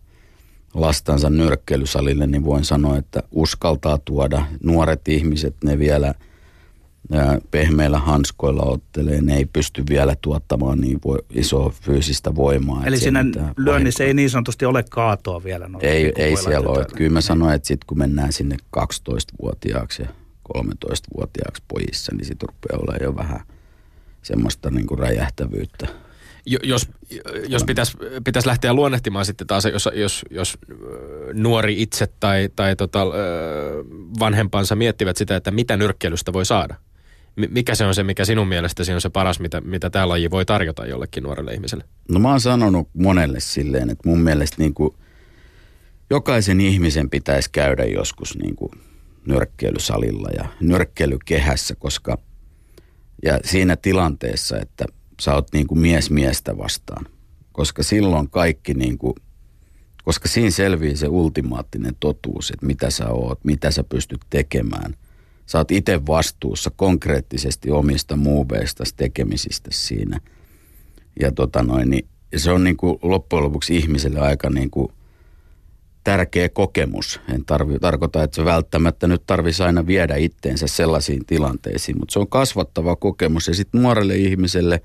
[0.75, 4.47] lastansa nyrkkeilysalille, niin voin sanoa, että uskaltaa tuoda.
[4.63, 6.15] Nuoret ihmiset, ne vielä
[7.51, 12.87] pehmeillä hanskoilla ottelee, ne ei pysty vielä tuottamaan niin voi, isoa fyysistä voimaa.
[12.87, 13.25] Eli siinä
[13.57, 15.71] lyönnissä ei niin sanotusti ole kaatoa vielä.
[15.81, 16.87] Ei, ei siellä ole.
[16.97, 20.09] Kyllä mä sanoin, että sitten kun mennään sinne 12-vuotiaaksi ja
[20.59, 23.41] 13-vuotiaaksi pojissa, niin sitten rupeaa olemaan jo vähän–
[24.27, 25.87] semmoista niin kuin räjähtävyyttä.
[26.63, 26.89] Jos,
[27.49, 30.59] jos pitäisi pitäis lähteä luonnehtimaan sitten taas, jos, jos, jos
[31.33, 33.07] nuori itse tai, tai tota,
[34.21, 36.75] vanhempansa miettivät sitä, että mitä nyrkkeilystä voi saada.
[37.37, 40.45] Mikä se on se, mikä sinun mielestäsi on se paras, mitä, mitä tämä laji voi
[40.45, 41.85] tarjota jollekin nuorelle ihmiselle?
[42.09, 44.95] No mä oon sanonut monelle silleen, että mun mielestä niin kuin
[46.11, 48.73] jokaisen ihmisen pitäisi käydä joskus niin kuin
[49.27, 52.19] nyrkkeilysalilla ja nyrkkeilykehässä, koska–
[53.23, 54.85] ja siinä tilanteessa, että
[55.21, 57.07] sä oot niin kuin mies miestä vastaan.
[57.53, 59.15] Koska silloin kaikki niin kuin,
[60.05, 64.95] koska siinä selvii se ultimaattinen totuus, että mitä sä oot, mitä sä pystyt tekemään.
[65.47, 70.21] Sä oot itse vastuussa konkreettisesti omista muuveista tekemisistä siinä.
[71.21, 74.93] Ja tota noin, niin se on niin kuin loppujen lopuksi ihmiselle aika niin kuin
[76.05, 77.21] tärkeä kokemus.
[77.35, 82.19] En tarvi, tarkoita, että se välttämättä nyt tarvitsisi aina viedä itteensä sellaisiin tilanteisiin, mutta se
[82.19, 83.49] on kasvattava kokemus.
[83.49, 84.83] Ja sitten nuorelle ihmiselle,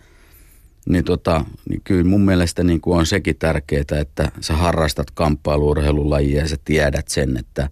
[0.89, 6.41] niin, tota, niin kyllä mun mielestä niin kuin on sekin tärkeää, että sä harrastat kamppailuurheilulajia
[6.41, 7.70] ja sä tiedät sen, että,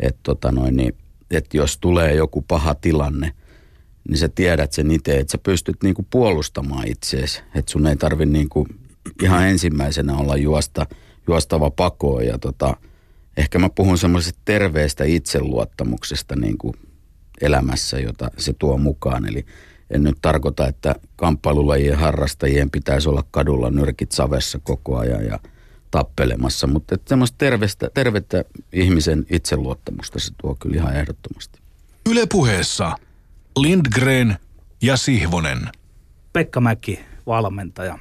[0.00, 0.94] että, tota noin, niin,
[1.30, 3.32] että jos tulee joku paha tilanne,
[4.08, 7.42] niin sä tiedät sen itse, että sä pystyt niin kuin puolustamaan itseesi.
[7.54, 8.66] Että sun ei tarvi niin kuin
[9.22, 10.86] ihan ensimmäisenä olla juosta–
[11.30, 12.76] juostava pakoon ja tota,
[13.36, 16.74] ehkä mä puhun semmoisesta terveestä itseluottamuksesta niin kuin
[17.40, 19.28] elämässä, jota se tuo mukaan.
[19.28, 19.46] Eli
[19.90, 25.38] en nyt tarkoita, että kamppailulajien harrastajien pitäisi olla kadulla nyrkit savessa koko ajan ja
[25.90, 31.58] tappelemassa, mutta että semmoista tervettä, tervettä ihmisen itseluottamusta se tuo kyllä ihan ehdottomasti.
[32.10, 32.96] Yle puheessa
[33.56, 34.36] Lindgren
[34.82, 35.68] ja Sihvonen.
[36.32, 37.98] Pekka Mäki, valmentaja.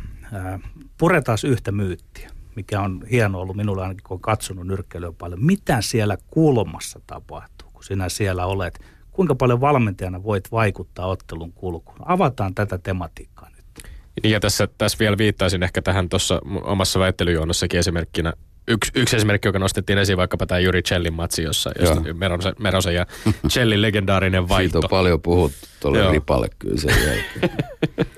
[0.98, 2.30] Puretaan yhtä myyttiä
[2.60, 5.46] mikä on hieno ollut minulle ainakin, kun olen katsonut nyrkkeilyä paljon.
[5.46, 8.80] Mitä siellä kulmassa tapahtuu, kun sinä siellä olet?
[9.12, 12.00] Kuinka paljon valmentajana voit vaikuttaa ottelun kulkuun?
[12.06, 13.59] Avataan tätä tematiikkaa nyt.
[14.24, 18.34] Ja tässä, tässä vielä viittaisin ehkä tähän tuossa omassa väittelyjuonnossakin esimerkkinä
[18.68, 21.72] yksi, yksi esimerkki, joka nostettiin esiin vaikkapa tämä Juri Cellin matsi, jossa,
[22.14, 23.06] Merosen, Merosen ja
[23.48, 24.78] Cellin legendaarinen vaihto.
[24.82, 27.58] Siitä on paljon puhuttu tuolle ripalle kyllä sen jälkeen.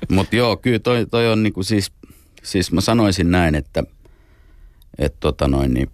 [0.10, 1.92] Mutta joo, kyllä toi, toi on niinku siis,
[2.44, 3.84] siis mä sanoisin näin, että–
[5.02, 5.92] että tota noin, niin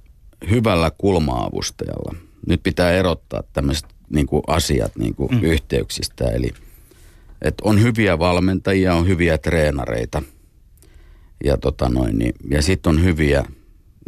[0.49, 2.16] hyvällä kulmaavustajalla.
[2.47, 5.43] Nyt pitää erottaa tämmöiset niin kuin asiat niin kuin mm.
[5.43, 6.26] yhteyksistä.
[6.26, 6.53] Eli
[7.41, 10.21] että on hyviä valmentajia, on hyviä treenareita
[11.43, 13.45] ja, tota noin, niin, ja sitten on hyviä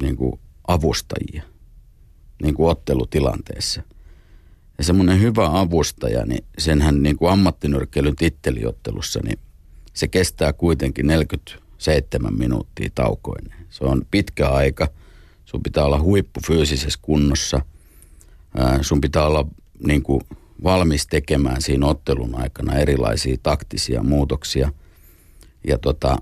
[0.01, 1.43] niin kuin avustajia
[2.43, 3.84] niin kuin ottelutilanteessa.
[4.77, 9.39] Ja semmoinen hyvä avustaja, niin senhän niin kuin ammattinyrkkeilyn titteliottelussa, niin
[9.93, 13.59] se kestää kuitenkin 47 minuuttia taukoinen.
[13.69, 14.88] Se on pitkä aika.
[15.45, 17.61] Sun pitää olla huippu fyysisessä kunnossa.
[18.82, 19.47] sun pitää olla
[19.88, 20.21] niin kuin,
[20.64, 24.72] valmis tekemään siinä ottelun aikana erilaisia taktisia muutoksia.
[25.68, 26.18] Ja, tota,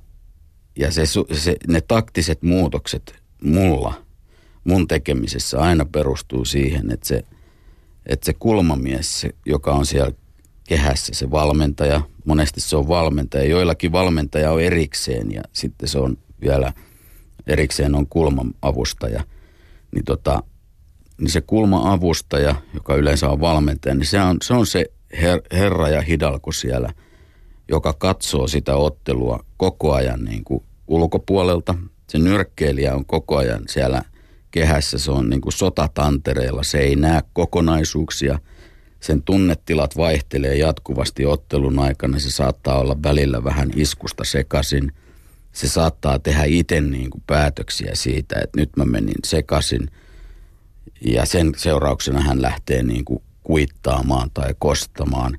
[0.75, 3.93] ja se, se, ne taktiset muutokset mulla,
[4.63, 7.23] mun tekemisessä aina perustuu siihen, että se,
[8.05, 10.11] että se kulmamies, joka on siellä
[10.67, 16.17] kehässä, se valmentaja, monesti se on valmentaja, joillakin valmentaja on erikseen ja sitten se on
[16.41, 16.73] vielä
[17.47, 19.23] erikseen on kulma-avustaja.
[19.91, 20.43] Niin, tota,
[21.17, 24.85] niin se kulma-avustaja, joka yleensä on valmentaja, niin se on se, on se
[25.21, 26.93] her, herra ja hidalko siellä,
[27.69, 31.75] joka katsoo sitä ottelua koko ajan niin kuin ulkopuolelta.
[32.07, 34.01] Se nyrkkeilijä on koko ajan siellä
[34.51, 38.39] kehässä, se on niin kuin sotatantereilla, se ei näe kokonaisuuksia–
[38.99, 42.19] sen tunnetilat vaihtelee jatkuvasti ottelun aikana.
[42.19, 44.91] Se saattaa olla välillä vähän iskusta sekaisin.
[45.51, 49.87] Se saattaa tehdä itse niin kuin päätöksiä siitä, että nyt mä menin sekaisin.
[51.01, 55.37] Ja sen seurauksena hän lähtee niin kuin kuittaamaan tai kostamaan,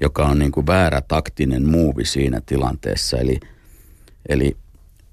[0.00, 3.18] joka on niin kuin väärä taktinen muuvi siinä tilanteessa.
[3.18, 3.40] Eli,
[4.28, 4.56] eli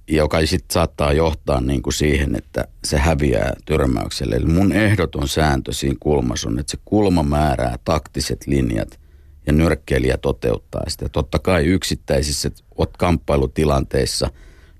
[0.07, 4.35] joka sitten saattaa johtaa niin kuin siihen, että se häviää tyrmäykselle.
[4.35, 8.99] Eli mun ehdoton sääntö siinä kulmassa on, että se kulma määrää taktiset linjat
[9.47, 11.09] ja nyrkkeilijä toteuttaa sitä.
[11.09, 12.51] Totta kai yksittäisissä
[12.97, 14.29] kamppailutilanteissa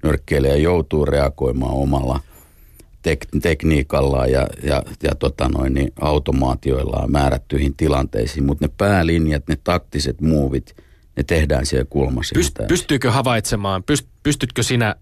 [0.04, 2.20] nyrkkeilijä joutuu reagoimaan omalla
[3.08, 9.58] tek- tekniikallaan ja, ja, ja tota noin, niin automaatioillaan määrättyihin tilanteisiin, mutta ne päälinjat, ne
[9.64, 10.76] taktiset muuvit,
[11.18, 12.36] ne tehdään siellä kulmassa.
[12.40, 14.96] Pyst- pystyykö havaitsemaan, pyst- pystytkö sinä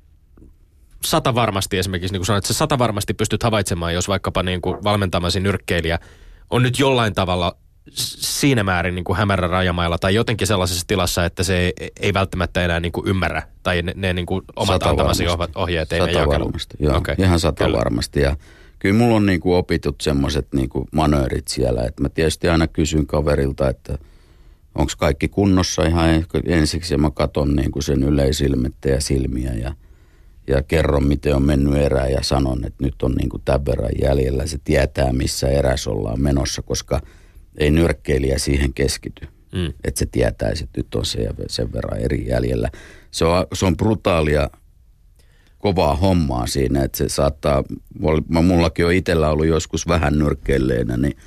[1.05, 4.83] sata varmasti esimerkiksi, niin kuin sanoit, että sata varmasti pystyt havaitsemaan, jos vaikkapa niin kuin
[4.83, 5.99] valmentamasi nyrkkeilijä
[6.49, 7.57] on nyt jollain tavalla
[7.91, 12.65] siinä määrin niin kuin hämärä rajamailla tai jotenkin sellaisessa tilassa, että se ei, ei välttämättä
[12.65, 15.53] enää niin kuin ymmärrä tai ne, ne niin kuin omat sata antamasi varmasti.
[15.55, 16.97] ohjeet ei sata varmasti, joo.
[16.97, 17.15] Okay.
[17.17, 17.77] Ihan sata kyllä.
[17.77, 18.37] varmasti ja
[18.79, 23.07] kyllä mulla on niin kuin opitut semmoiset niin manöörit siellä, että mä tietysti aina kysyn
[23.07, 23.97] kaverilta, että
[24.75, 29.73] onko kaikki kunnossa ihan ensiksi ja mä katon niin kuin sen yleisilmettä ja silmiä ja–
[30.47, 33.91] ja kerron, miten on mennyt erä ja sanon, että nyt on niin kuin tämän verran
[34.01, 34.45] jäljellä.
[34.45, 37.01] Se tietää, missä eräs ollaan menossa, koska
[37.57, 39.27] ei nyrkkeilijä siihen keskity.
[39.51, 39.73] Mm.
[39.83, 42.69] Että se tietäisi, että nyt on se sen verran eri jäljellä.
[43.11, 44.49] Se on, se on brutaalia,
[45.57, 47.63] kovaa hommaa siinä, että se saattaa,
[48.29, 51.17] mullakin on itsellä ollut joskus vähän nyrkkeilleenä, niin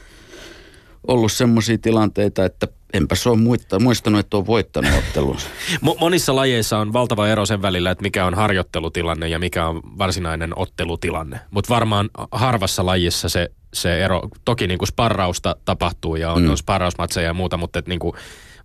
[1.06, 5.36] ollut semmoisia tilanteita, että enpä se ole muista, muistanut, että on voittanut ottelun.
[6.00, 10.58] Monissa lajeissa on valtava ero sen välillä, että mikä on harjoittelutilanne ja mikä on varsinainen
[10.58, 11.40] ottelutilanne.
[11.50, 16.50] Mutta varmaan harvassa lajissa se, se ero, toki niin kuin sparrausta tapahtuu ja on, mm.
[16.50, 18.12] on sparrausmatseja ja muuta, mutta niin kuin,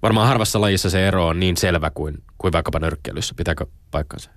[0.01, 3.35] varmaan harvassa lajissa se ero on niin selvä kuin, kuin vaikkapa nyrkkeilyssä.
[3.37, 4.29] Pitääkö paikkansa?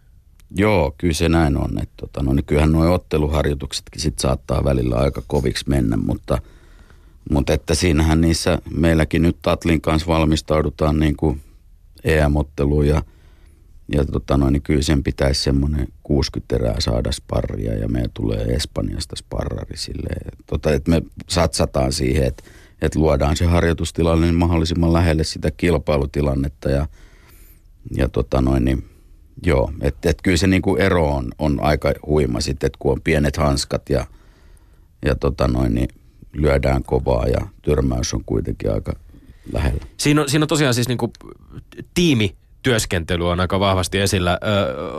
[0.57, 1.83] Joo, kyllä se näin on.
[1.83, 6.39] Että, tota, no, niin kyllähän nuo otteluharjoituksetkin sit saattaa välillä aika koviksi mennä, mutta–
[7.31, 11.41] mutta että siinähän niissä meilläkin nyt Tatlin kanssa valmistaudutaan niin kuin
[12.05, 13.03] EM-otteluun ja,
[13.93, 18.45] ja tota noin, niin kyllä sen pitäisi semmoinen 60 erää saada sparria ja me tulee
[18.45, 20.33] Espanjasta sparrari silleen.
[20.47, 22.45] Tota, että me satsataan siihen, että,
[22.83, 26.87] että luodaan se harjoitustilanne niin mahdollisimman lähelle sitä kilpailutilannetta ja,
[27.97, 28.85] ja tota noin, niin,
[29.47, 32.93] joo, että et kyllä se niin kuin ero on, on aika huima sitten, että kun
[32.93, 34.07] on pienet hanskat ja,
[35.05, 35.89] ja tota noin, niin
[36.33, 38.93] lyödään kovaa ja tyrmäys on kuitenkin aika
[39.53, 39.87] lähellä.
[39.97, 41.13] Siinä on, siinä on tosiaan siis niinku
[41.95, 42.37] tiimi
[42.67, 44.39] työskentely on aika vahvasti esillä.
[44.43, 44.47] Ö,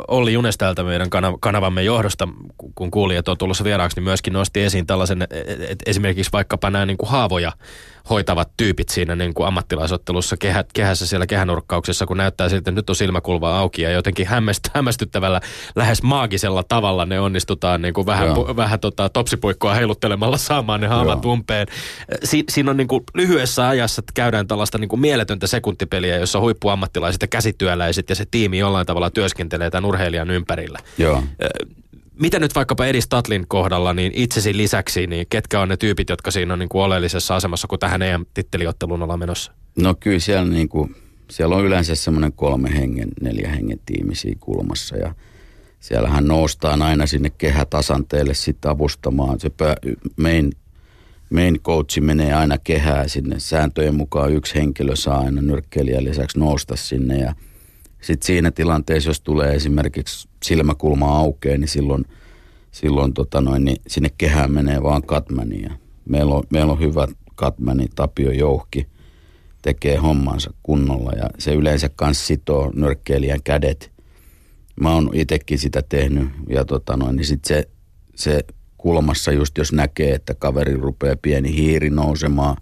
[0.07, 1.07] Olli Junes täältä meidän
[1.39, 2.27] kanavamme johdosta,
[2.75, 6.97] kun kuulijat on tulossa vieraaksi, niin myöskin nosti esiin tällaisen, että esimerkiksi vaikkapa nämä niin
[6.97, 7.51] kuin haavoja
[8.09, 12.89] hoitavat tyypit siinä niin kuin ammattilaisottelussa kehä, kehässä siellä kehänurkkauksessa, kun näyttää siltä, että nyt
[12.89, 15.41] on silmäkulva auki ja jotenkin hämmäst, hämmästyttävällä,
[15.75, 20.87] lähes maagisella tavalla ne onnistutaan niin kuin vähän, pu, vähän tota, topsipuikkoa heiluttelemalla saamaan ne
[20.87, 21.33] haavat Joo.
[21.33, 21.67] umpeen.
[22.23, 26.39] Si, siinä on niin kuin lyhyessä ajassa että käydään tällaista niin kuin mieletöntä sekuntipeliä, jossa
[26.39, 30.79] huippuammattilaiset ja käsityöläiset ja se tiimi jollain tavalla työskentelee tämän urheilijan ympärillä.
[30.97, 31.23] Joo
[32.19, 36.31] mitä nyt vaikkapa Edi Statlin kohdalla, niin itsesi lisäksi, niin ketkä on ne tyypit, jotka
[36.31, 39.51] siinä on niin kuin oleellisessa asemassa, kun tähän EM-titteliotteluun ollaan menossa?
[39.77, 40.95] No kyllä siellä, niin kuin,
[41.31, 45.15] siellä on yleensä semmoinen kolme hengen, neljä hengen tiimi siinä kulmassa ja
[45.79, 49.39] siellähän noustaan aina sinne kehätasanteelle sitten avustamaan.
[49.39, 49.51] Se
[50.17, 50.51] main,
[51.29, 53.39] main coachi menee aina kehää sinne.
[53.39, 57.33] Sääntöjen mukaan yksi henkilö saa aina nyrkkeilijän lisäksi nousta sinne ja–
[58.07, 62.05] sitten siinä tilanteessa, jos tulee esimerkiksi silmäkulma aukeaa, niin silloin,
[62.71, 65.61] silloin tota noin, niin sinne kehään menee vaan katmani.
[65.61, 65.71] Ja
[66.09, 68.87] meillä, on, meillä on hyvä katmani, Tapio Jouhki,
[69.61, 73.91] tekee hommansa kunnolla ja se yleensä kanssa sitoo nyrkkeilijän kädet.
[74.81, 77.69] Mä oon itsekin sitä tehnyt ja tota noin, niin sit se,
[78.15, 78.39] se
[78.77, 82.57] kulmassa just jos näkee, että kaveri rupeaa pieni hiiri nousemaan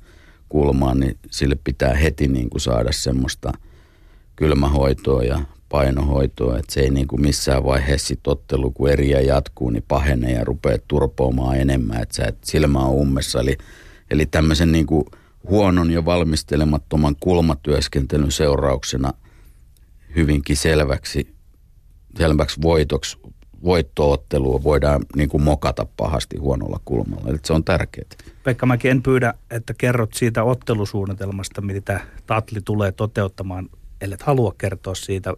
[0.49, 3.51] kulmaan, niin sille pitää heti niin kuin saada semmoista–
[4.35, 9.69] kylmähoitoa ja painohoitoa, että se ei niin kuin missään vaiheessa sit ottelu, kun eriä jatkuu,
[9.69, 13.39] niin pahenee ja rupeaa turpoamaan enemmän, että sä et silmä on ummessa.
[13.39, 13.57] Eli,
[14.11, 15.05] eli tämmöisen niin kuin
[15.49, 19.13] huonon ja valmistelemattoman kulmatyöskentelyn seurauksena
[20.15, 21.35] hyvinkin selväksi,
[22.17, 23.17] selväksi voitoksi
[23.63, 27.29] voittoottelua voidaan niin kuin mokata pahasti huonolla kulmalla.
[27.29, 28.09] Eli se on tärkeää.
[28.43, 33.69] Pekka Mäki, en pyydä, että kerrot siitä ottelusuunnitelmasta, mitä Tatli tulee toteuttamaan,
[34.01, 35.33] ellei halua kertoa siitä,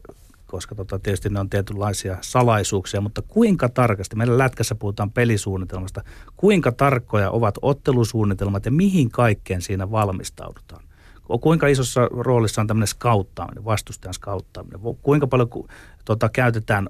[0.45, 6.03] koska tota, tietysti ne on tietynlaisia salaisuuksia, mutta kuinka tarkasti, meillä lätkässä puhutaan pelisuunnitelmasta,
[6.37, 10.83] kuinka tarkkoja ovat ottelusuunnitelmat ja mihin kaikkeen siinä valmistaudutaan?
[11.41, 14.79] Kuinka isossa roolissa on tämmöinen skauttaaminen, vastustajan skauttaaminen?
[15.01, 15.49] Kuinka paljon
[16.05, 16.89] tota, käytetään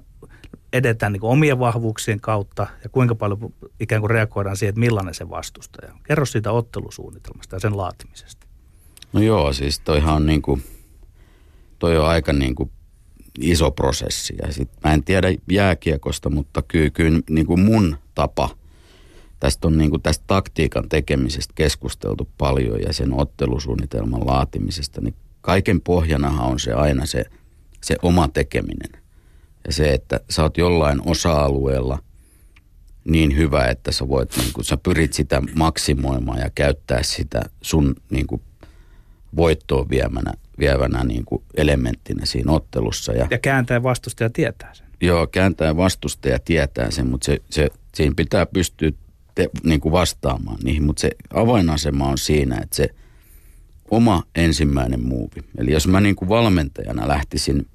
[0.72, 5.30] edetään niin omien vahvuuksien kautta ja kuinka paljon ikään kuin reagoidaan siihen, että millainen se
[5.30, 6.00] vastustaja on.
[6.02, 8.46] Kerro siitä ottelusuunnitelmasta ja sen laatimisesta.
[9.12, 10.62] No joo, siis toihan on niin kuin,
[11.78, 12.70] toi on aika niin kuin
[13.40, 14.34] iso prosessi.
[14.42, 18.50] Ja sit, mä en tiedä jääkiekosta, mutta kyllä, kyllä niin kuin mun tapa,
[19.40, 25.80] tästä on niin kuin tästä taktiikan tekemisestä keskusteltu paljon ja sen ottelusuunnitelman laatimisesta, niin kaiken
[25.80, 27.24] pohjanahan on se aina se,
[27.84, 28.90] se oma tekeminen–
[29.68, 31.98] ja se, että sä oot jollain osa-alueella
[33.04, 37.96] niin hyvä, että sä voit, niin kun sä pyrit sitä maksimoimaan ja käyttää sitä sun
[38.10, 38.42] niin kuin
[39.36, 43.12] voittoon viemänä, vievänä niin kuin elementtinä siinä ottelussa.
[43.12, 44.86] Ja, ja kääntäen vastustaja tietää sen.
[45.00, 48.90] Joo, kääntäen vastustaja tietää sen, mutta se, se, siinä pitää pystyä
[49.34, 50.84] te, niin kuin vastaamaan niihin.
[50.84, 52.88] Mutta se avainasema on siinä, että se
[53.90, 55.40] oma ensimmäinen muuvi.
[55.58, 57.66] Eli jos mä niin kuin valmentajana lähtisin–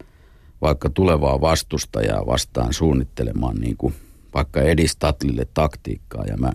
[0.63, 3.93] vaikka tulevaa vastustajaa vastaan suunnittelemaan niin kuin
[4.33, 6.51] vaikka edistatlille taktiikkaa ja mä,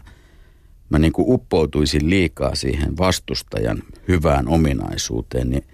[0.90, 5.64] mä niin kuin uppoutuisin liikaa siihen vastustajan hyvään ominaisuuteen, niin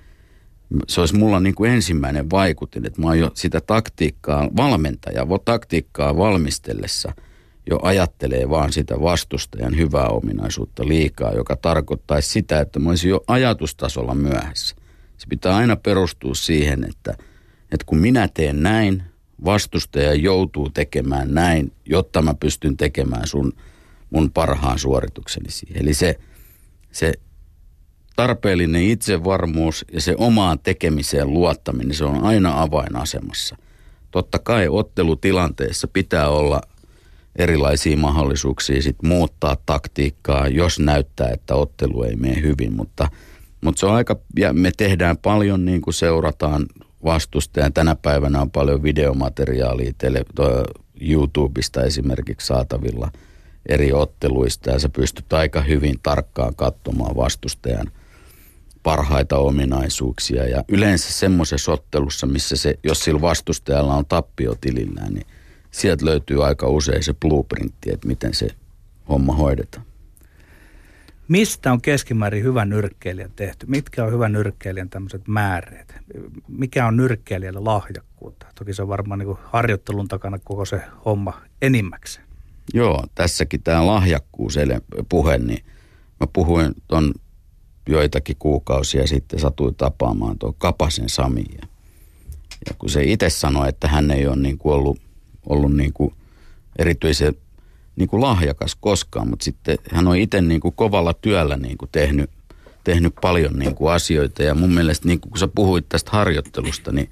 [0.88, 6.16] se olisi mulla niin kuin ensimmäinen vaikutin, että mä oon jo sitä taktiikkaa, valmentaja, taktiikkaa
[6.16, 7.12] valmistellessa
[7.70, 13.24] jo ajattelee vaan sitä vastustajan hyvää ominaisuutta liikaa, joka tarkoittaisi sitä, että mä olisin jo
[13.26, 14.76] ajatustasolla myöhässä.
[15.18, 17.14] Se pitää aina perustua siihen, että–
[17.74, 19.02] että kun minä teen näin,
[19.44, 23.52] vastustaja joutuu tekemään näin, jotta mä pystyn tekemään sun
[24.10, 25.82] mun parhaan suoritukseni siihen.
[25.82, 26.18] Eli se,
[26.92, 27.12] se
[28.16, 33.56] tarpeellinen itsevarmuus ja se omaan tekemiseen luottaminen, se on aina avainasemassa.
[34.10, 36.60] Totta kai ottelutilanteessa pitää olla
[37.36, 43.08] erilaisia mahdollisuuksia sit muuttaa taktiikkaa, jos näyttää, että ottelu ei mene hyvin, mutta,
[43.60, 46.66] mutta se on aika, ja me tehdään paljon niin kuin seurataan
[47.04, 47.72] vastustajan.
[47.72, 50.64] Tänä päivänä on paljon videomateriaalia tele, to,
[51.00, 53.10] YouTubesta esimerkiksi saatavilla
[53.68, 57.90] eri otteluista ja sä pystyt aika hyvin tarkkaan katsomaan vastustajan
[58.85, 60.49] parhaita ominaisuuksia.
[60.49, 65.26] Ja yleensä semmoisessa ottelussa, missä se, jos sillä vastustajalla on tappio tilillään, niin
[65.70, 68.49] sieltä löytyy aika usein se blueprintti, että miten se
[69.09, 69.87] homma hoidetaan.
[71.28, 73.66] Mistä on keskimäärin hyvä nyrkkeilijä tehty?
[73.66, 75.95] Mitkä on hyvän nyrkkeilijän tämmöiset määreet?
[76.49, 78.47] Mikä on nyrkkeilijälle lahjakkuutta?
[78.55, 82.26] Toki se on varmaan niin harjoittelun takana koko se homma enimmäkseen.
[82.74, 84.55] Joo, tässäkin tämä lahjakkuus
[85.09, 85.64] puhe, niin
[86.20, 87.14] mä puhuin ton
[87.89, 91.45] joitakin kuukausia sitten satuin tapaamaan tuon Kapasen Sami.
[91.61, 95.01] Ja, kun se itse sanoi, että hän ei ole niin kuin ollut,
[95.47, 96.14] ollut niin kuin
[96.78, 97.35] erityisen
[97.97, 101.89] niin kuin lahjakas koskaan, mutta sitten hän on itse niin kuin kovalla työllä niin kuin
[101.93, 102.30] tehnyt,
[102.85, 104.43] tehnyt paljon niin kuin asioita.
[104.43, 107.11] Ja mun mielestä, niin kuin kun sä puhuit tästä harjoittelusta, niin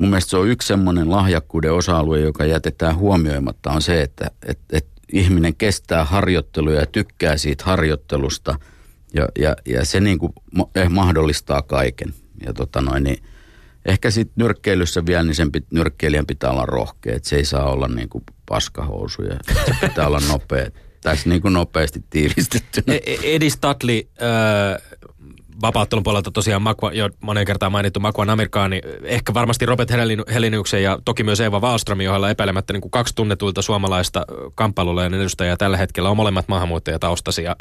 [0.00, 4.58] mun mielestä se on yksi semmoinen lahjakkuuden osa-alue, joka jätetään huomioimatta, on se, että et,
[4.72, 8.58] et ihminen kestää harjoitteluja ja tykkää siitä harjoittelusta.
[9.14, 10.32] Ja, ja, ja se niin kuin
[10.74, 12.14] eh, mahdollistaa kaiken.
[12.46, 13.22] Ja tota noin, niin
[13.86, 17.16] ehkä sitten nyrkkeilyssä vielä, niin sen pit, nyrkkeilijän pitää olla rohkea.
[17.16, 19.36] Että se ei saa olla niin kuin paskahousuja.
[19.66, 20.70] Se pitää olla nopea.
[21.02, 22.82] Tässä niin kuin nopeasti tiivistetty.
[22.86, 24.08] E, e, Edi Statli,
[25.62, 29.90] vapauttelun puolelta tosiaan Makva, jo monen kertaan mainittu Makvan Amerikaani, ehkä varmasti Robert
[30.32, 35.56] Heliniuksen ja toki myös Eva Wallström, joilla epäilemättä niin kuin kaksi tunnetuilta suomalaista kamppailulajan edustajaa
[35.56, 37.56] tällä hetkellä on molemmat maahanmuuttajataustaisia.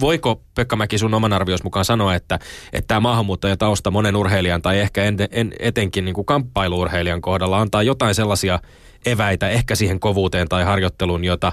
[0.00, 2.38] Voiko Pekka Mäki sun oman arvios mukaan sanoa, että,
[2.72, 7.82] että tämä maahanmuuttajatausta monen urheilijan tai ehkä en, en, etenkin niin kuin kamppailuurheilijan kohdalla antaa
[7.82, 8.60] jotain sellaisia
[9.06, 11.52] eväitä ehkä siihen kovuuteen tai harjoitteluun, jota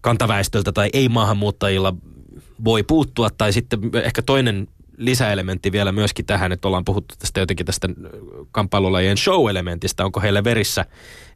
[0.00, 1.94] kantaväestöltä tai ei-maahanmuuttajilla
[2.64, 7.66] voi puuttua, tai sitten ehkä toinen lisäelementti vielä myöskin tähän, että ollaan puhuttu tästä jotenkin
[7.66, 7.88] tästä
[8.52, 10.04] kamppailulajien show-elementistä.
[10.04, 10.84] Onko heille verissä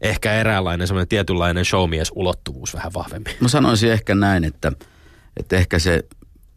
[0.01, 3.35] ehkä eräänlainen semmoinen tietynlainen showmies-ulottuvuus vähän vahvemmin?
[3.41, 4.73] Mä sanoisin ehkä näin, että,
[5.37, 6.05] että ehkä se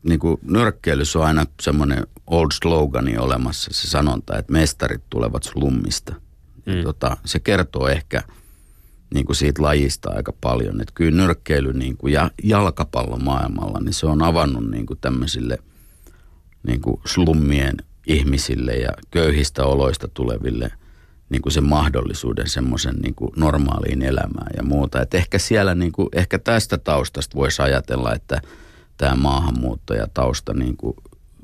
[0.03, 6.15] niin kuin nyrkkeilyssä on aina semmoinen old slogani olemassa, se sanonta, että mestarit tulevat slummista.
[6.65, 6.83] Mm.
[6.83, 8.21] tota, se kertoo ehkä
[9.13, 10.81] niin kuin siitä lajista aika paljon.
[10.81, 15.57] Että kyllä nyrkkeily niin kuin ja jalkapallon maailmalla, niin se on avannut niin kuin tämmöisille–
[16.63, 20.71] niin kuin slummien ihmisille ja köyhistä oloista tuleville
[21.29, 25.01] niin kuin sen mahdollisuuden semmoisen niin kuin normaaliin elämään ja muuta.
[25.01, 28.41] Et ehkä siellä, niin kuin, ehkä tästä taustasta voisi ajatella, että
[28.97, 30.95] tämä maahanmuuttajatausta niin kuin,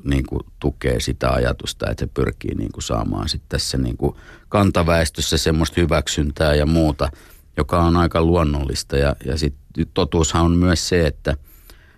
[0.04, 4.16] niin kuin tukee sitä ajatusta, että se pyrkii niin kuin saamaan sitten tässä niin kuin
[4.50, 7.10] kantaväestössä semmoista hyväksyntää ja muuta,
[7.58, 8.98] joka on aika luonnollista.
[8.98, 11.38] Ja, ja sitten totuushan on myös se, että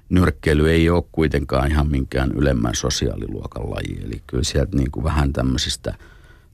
[0.10, 3.99] nyrkkeily ei ole kuitenkaan ihan minkään ylemmän sosiaaliluokan laji.
[4.05, 5.93] Eli kyllä sieltä niin kuin vähän tämmöisistä–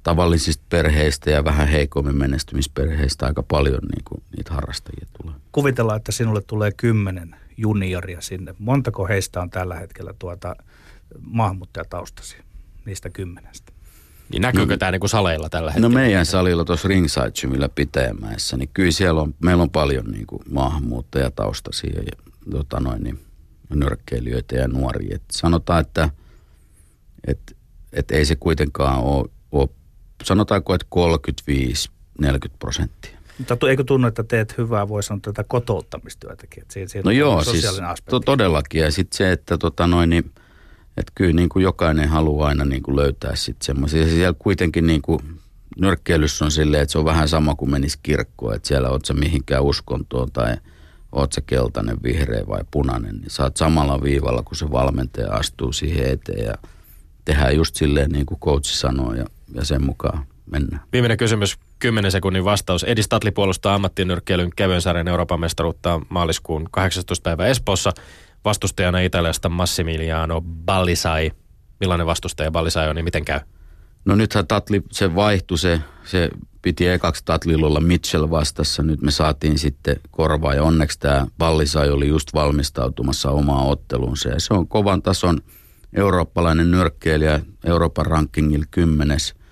[0.05, 5.35] tavallisista perheistä ja vähän heikommin menestymisperheistä aika paljon niin kuin niitä harrastajia tulee.
[5.51, 8.55] Kuvitellaan, että sinulle tulee kymmenen junioria sinne.
[8.59, 10.55] Montako heistä on tällä hetkellä tuota
[11.21, 12.37] maahanmuuttajataustasi
[12.85, 13.71] niistä kymmenestä?
[14.31, 15.89] Niin näkyykö no, tämä niin kuin saleilla tällä no hetkellä?
[15.89, 20.27] No meidän salilla tuossa Ringside Gymillä Pitäjämäessä, niin kyllä siellä on, meillä on paljon niin
[20.27, 23.19] kuin maahanmuuttajataustaisia ja tota noin, niin,
[23.69, 25.15] nyrkkeilijöitä ja nuoria.
[25.15, 26.09] Et sanotaan, että
[27.27, 27.57] et,
[27.93, 29.69] et ei se kuitenkaan ole, ole
[30.23, 30.87] sanotaanko, että
[32.21, 32.27] 35-40
[32.59, 33.15] prosenttia.
[33.37, 36.61] Mutta eikö tunnu, että teet hyvää, voi sanoa tätä kotouttamistyötäkin?
[36.61, 37.65] Että siinä, siinä no joo, siis
[38.09, 38.81] to, todellakin.
[38.81, 40.31] Ja sitten se, että tota noin, niin,
[40.97, 44.01] että kyllä niin kuin jokainen haluaa aina niin kuin löytää sitten semmoisia.
[44.01, 45.19] Ja siellä kuitenkin niin kuin
[45.77, 48.55] nyrkkeilyssä on silleen, että se on vähän sama kuin menisi kirkkoon.
[48.55, 50.57] Että siellä oot sä mihinkään uskontoon tai
[51.15, 53.15] oot sä keltainen, vihreä vai punainen.
[53.15, 56.53] Niin saat samalla viivalla, kun se valmentaja astuu siihen eteen ja
[57.25, 60.83] tehdään just silleen niin kuin coach sanoo ja ja sen mukaan mennään.
[60.93, 62.83] Viimeinen kysymys, 10 sekunnin vastaus.
[62.83, 67.23] Edi Statli puolustaa ammattinyrkkeilyn kevyen sarjan Euroopan mestaruutta maaliskuun 18.
[67.23, 67.93] päivä Espoossa.
[68.45, 71.31] Vastustajana Italiasta Massimiliano Ballisai.
[71.79, 73.39] Millainen vastustaja Ballisai on, niin miten käy?
[74.05, 76.29] No nythän Tatli, se vaihtui, se, se
[76.61, 78.83] piti ekaksi Tatlilla olla Mitchell vastassa.
[78.83, 84.29] Nyt me saatiin sitten korvaa ja onneksi tämä Ballisai oli just valmistautumassa omaa otteluunsa.
[84.29, 85.41] Ja se on kovan tason
[85.93, 89.33] eurooppalainen nyrkkeilijä Euroopan rankingilla kymmenes–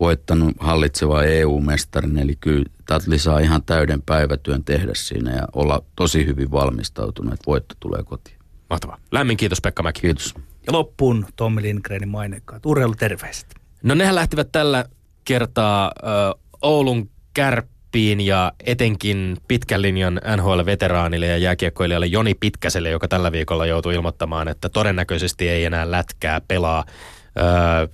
[0.00, 6.26] voittanut hallitseva EU-mestarin, eli kyllä Tatli saa ihan täyden päivätyön tehdä siinä ja olla tosi
[6.26, 8.36] hyvin valmistautunut, että voitto tulee kotiin.
[8.70, 8.98] Mahtavaa.
[9.12, 10.00] Lämmin kiitos Pekka Mäki.
[10.00, 10.34] Kiitos.
[10.66, 13.59] Ja loppuun Tommi Lindgrenin mainekkaat urheiluterveiset.
[13.82, 14.84] No nehän lähtivät tällä
[15.24, 23.32] kertaa ö, Oulun kärppiin ja etenkin pitkän linjan NHL-veteraanille ja jääkiekkoilijalle Joni Pitkäselle, joka tällä
[23.32, 26.84] viikolla joutui ilmoittamaan, että todennäköisesti ei enää lätkää pelaa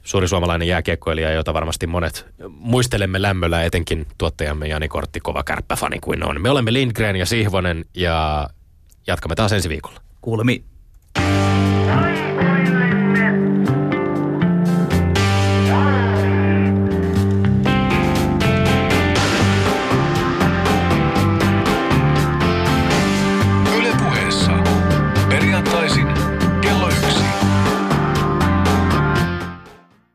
[0.02, 6.24] suuri suomalainen jääkiekkoilija, jota varmasti monet muistelemme lämmöllä, etenkin tuottajamme Jani Kortti, kova kärppäfani kuin
[6.24, 6.40] on.
[6.40, 8.48] Me olemme Lindgren ja Sihvonen ja
[9.06, 10.00] jatkamme taas ensi viikolla.
[10.20, 10.64] Kuulemiin.